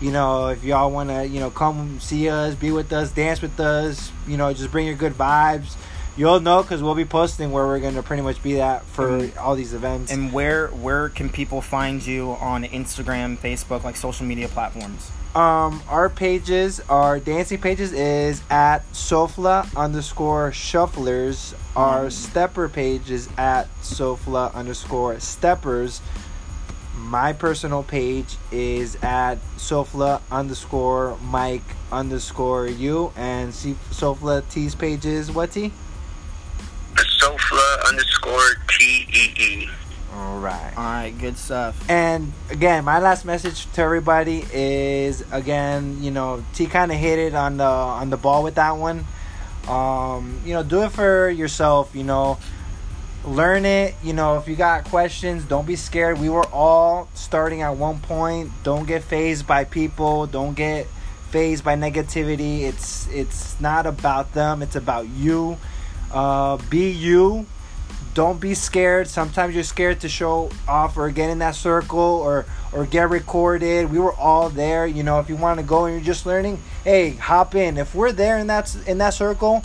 [0.00, 3.40] you know, if y'all want to, you know, come see us, be with us, dance
[3.40, 5.74] with us, you know, just bring your good vibes.
[6.16, 9.54] You'll know because we'll be posting where we're gonna pretty much be at for all
[9.54, 10.10] these events.
[10.10, 15.10] And where where can people find you on Instagram, Facebook, like social media platforms?
[15.36, 21.54] um, our pages, our dancing pages is at Sofla underscore shufflers.
[21.76, 26.00] Our stepper page is at Sofla underscore steppers.
[26.96, 31.62] My personal page is at Sofla underscore Mike
[31.92, 35.70] underscore you and see Sofla T's page is what T?
[37.26, 39.68] Sofla underscore T E E.
[40.14, 40.72] All right.
[40.76, 41.76] All right, good stuff.
[41.90, 47.18] And again, my last message to everybody is again, you know, T kind of hit
[47.18, 49.04] it on the on the ball with that one.
[49.66, 51.96] Um, you know, do it for yourself.
[51.96, 52.38] You know,
[53.24, 53.96] learn it.
[54.04, 56.20] You know, if you got questions, don't be scared.
[56.20, 58.52] We were all starting at one point.
[58.62, 60.28] Don't get phased by people.
[60.28, 60.86] Don't get
[61.30, 62.60] phased by negativity.
[62.60, 64.62] It's it's not about them.
[64.62, 65.58] It's about you.
[66.12, 67.46] Uh, be you.
[68.14, 69.08] Don't be scared.
[69.08, 73.90] Sometimes you're scared to show off or get in that circle or or get recorded.
[73.90, 74.86] We were all there.
[74.86, 77.76] You know, if you want to go and you're just learning, hey, hop in.
[77.76, 79.62] If we're there in that in that circle,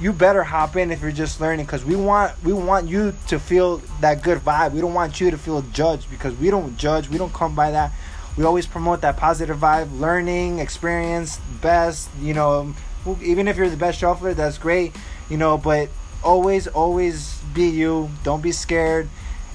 [0.00, 3.38] you better hop in if you're just learning because we want we want you to
[3.38, 4.72] feel that good vibe.
[4.72, 7.08] We don't want you to feel judged because we don't judge.
[7.08, 7.92] We don't come by that.
[8.36, 12.08] We always promote that positive vibe, learning, experience, best.
[12.20, 12.74] You know,
[13.22, 14.94] even if you're the best shuffler, that's great.
[15.32, 15.88] You know, but
[16.22, 18.10] always, always be you.
[18.22, 19.08] Don't be scared.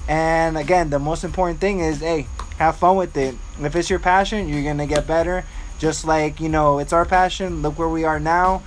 [0.07, 2.25] And again, the most important thing is, hey,
[2.57, 3.36] have fun with it.
[3.61, 5.45] If it's your passion, you're gonna get better.
[5.78, 7.61] Just like you know, it's our passion.
[7.61, 8.63] Look where we are now.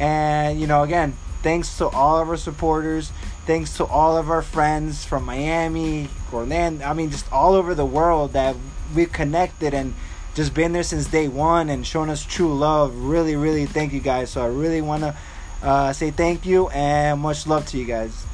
[0.00, 3.12] And you know, again, thanks to all of our supporters.
[3.44, 6.86] Thanks to all of our friends from Miami, Orlando.
[6.86, 8.56] I mean, just all over the world that
[8.96, 9.92] we've connected and
[10.34, 12.96] just been there since day one and shown us true love.
[12.96, 14.30] Really, really thank you guys.
[14.30, 15.14] So I really want to
[15.64, 18.24] uh, say thank you and much love to you guys.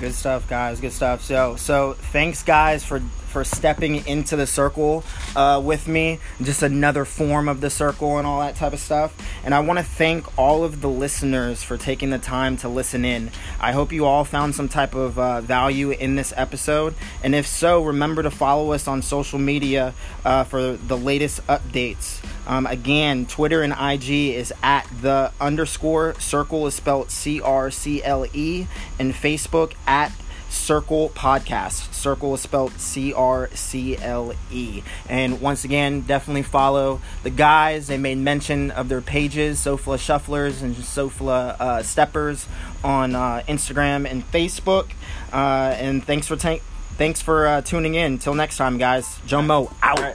[0.00, 0.80] Good stuff, guys.
[0.80, 1.22] Good stuff.
[1.22, 3.00] So, so thanks, guys, for
[3.32, 5.04] for stepping into the circle
[5.34, 6.20] uh, with me.
[6.40, 9.16] Just another form of the circle and all that type of stuff.
[9.44, 13.04] And I want to thank all of the listeners for taking the time to listen
[13.04, 13.30] in.
[13.58, 16.94] I hope you all found some type of uh, value in this episode.
[17.24, 22.22] And if so, remember to follow us on social media uh, for the latest updates.
[22.46, 28.02] Um, again, Twitter and IG is at the underscore circle is spelled C R C
[28.02, 28.66] L E,
[28.98, 30.12] and Facebook at
[30.52, 31.92] Circle Podcast.
[31.94, 34.82] Circle is spelled C R C L E.
[35.08, 37.86] And once again, definitely follow the guys.
[37.86, 42.46] They made mention of their pages, Sofla Shufflers and Sofla uh, Steppers
[42.84, 44.92] on uh, Instagram and Facebook.
[45.32, 46.58] Uh, and thanks for ta-
[46.98, 48.12] thanks for uh, tuning in.
[48.12, 49.18] Until next time, guys.
[49.26, 50.02] Joe Mo out.